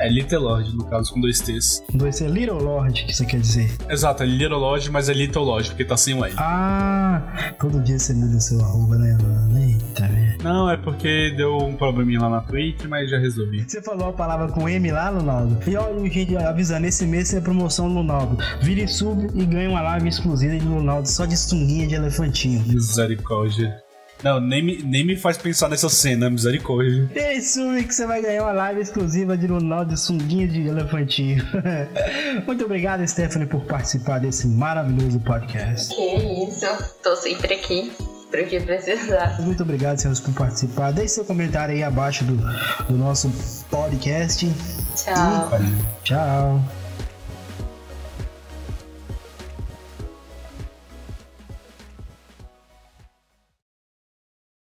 é 0.00 0.08
Little 0.08 0.40
Lord, 0.40 0.76
no 0.76 0.84
caso, 0.84 1.12
com 1.12 1.20
dois 1.20 1.40
T's. 1.40 1.82
Dois 1.92 2.18
T, 2.18 2.26
Little 2.26 2.58
Lord, 2.58 3.04
que 3.04 3.14
você 3.14 3.24
quer 3.24 3.40
dizer? 3.40 3.70
Exato, 3.88 4.22
é 4.22 4.26
Little 4.26 4.58
Lord, 4.58 4.90
mas 4.90 5.08
é 5.08 5.12
Little 5.12 5.44
Lord, 5.44 5.68
porque 5.68 5.84
tá 5.84 5.96
sem 5.96 6.14
o 6.14 6.24
L. 6.24 6.34
Ah, 6.38 7.52
todo 7.58 7.80
dia 7.80 7.98
você 7.98 8.14
muda 8.14 8.40
seu 8.40 8.60
arroba, 8.60 8.96
né? 8.96 9.16
Eita, 9.60 10.08
velho. 10.08 10.42
Não, 10.42 10.70
é 10.70 10.76
porque 10.76 11.34
deu 11.36 11.58
um 11.58 11.76
probleminha 11.76 12.20
lá 12.20 12.30
na 12.30 12.40
Twitch, 12.40 12.84
mas 12.86 13.10
já 13.10 13.18
resolvi. 13.18 13.64
Você 13.68 13.82
falou 13.82 14.08
a 14.08 14.12
palavra 14.12 14.48
com 14.48 14.68
M 14.68 14.90
lá, 14.90 15.10
Ronaldo? 15.10 15.58
E 15.68 15.76
olha, 15.76 16.10
gente, 16.10 16.36
avisando, 16.36 16.86
esse 16.86 17.06
mês 17.06 17.34
é 17.34 17.40
promoção 17.40 17.88
do 17.88 17.94
Ronaldo. 17.96 18.38
Vire 18.62 18.88
sub 18.88 19.28
e 19.34 19.44
ganhe 19.44 19.68
uma 19.68 19.82
live 19.82 20.08
exclusiva 20.08 20.58
de 20.58 20.64
Ronaldo 20.64 21.08
só 21.08 21.26
de 21.26 21.36
sunguinha 21.36 21.86
de 21.86 21.94
elefantinho. 21.94 22.64
Misericórdia. 22.66 23.82
Não, 24.22 24.40
nem 24.40 24.62
me, 24.62 24.82
nem 24.82 25.04
me 25.04 25.16
faz 25.16 25.38
pensar 25.38 25.68
nessa 25.68 25.88
cena, 25.88 26.28
misericórdia. 26.28 27.10
Isso, 27.34 27.60
que 27.86 27.94
você 27.94 28.06
vai 28.06 28.20
ganhar 28.20 28.42
uma 28.42 28.52
live 28.52 28.80
exclusiva 28.80 29.36
de 29.36 29.46
Ronaldo 29.46 29.96
Sunguinha 29.96 30.46
de 30.46 30.66
Elefantinho. 30.66 31.42
Muito 32.46 32.64
obrigado, 32.64 33.06
Stephanie, 33.06 33.46
por 33.46 33.62
participar 33.62 34.18
desse 34.20 34.46
maravilhoso 34.46 35.20
podcast. 35.20 35.94
Que 35.94 36.44
isso, 36.44 36.66
tô 37.02 37.16
sempre 37.16 37.54
aqui 37.54 37.92
para 38.30 38.44
que 38.44 38.60
precisar. 38.60 39.40
Muito 39.40 39.62
obrigado, 39.62 39.98
senhores, 39.98 40.20
por 40.20 40.32
participar. 40.34 40.92
Deixe 40.92 41.14
seu 41.14 41.24
comentário 41.24 41.74
aí 41.74 41.82
abaixo 41.82 42.24
do, 42.24 42.36
do 42.86 42.96
nosso 42.96 43.30
podcast. 43.70 44.46
Tchau. 44.94 45.50
E, 45.60 46.04
tchau. 46.04 46.79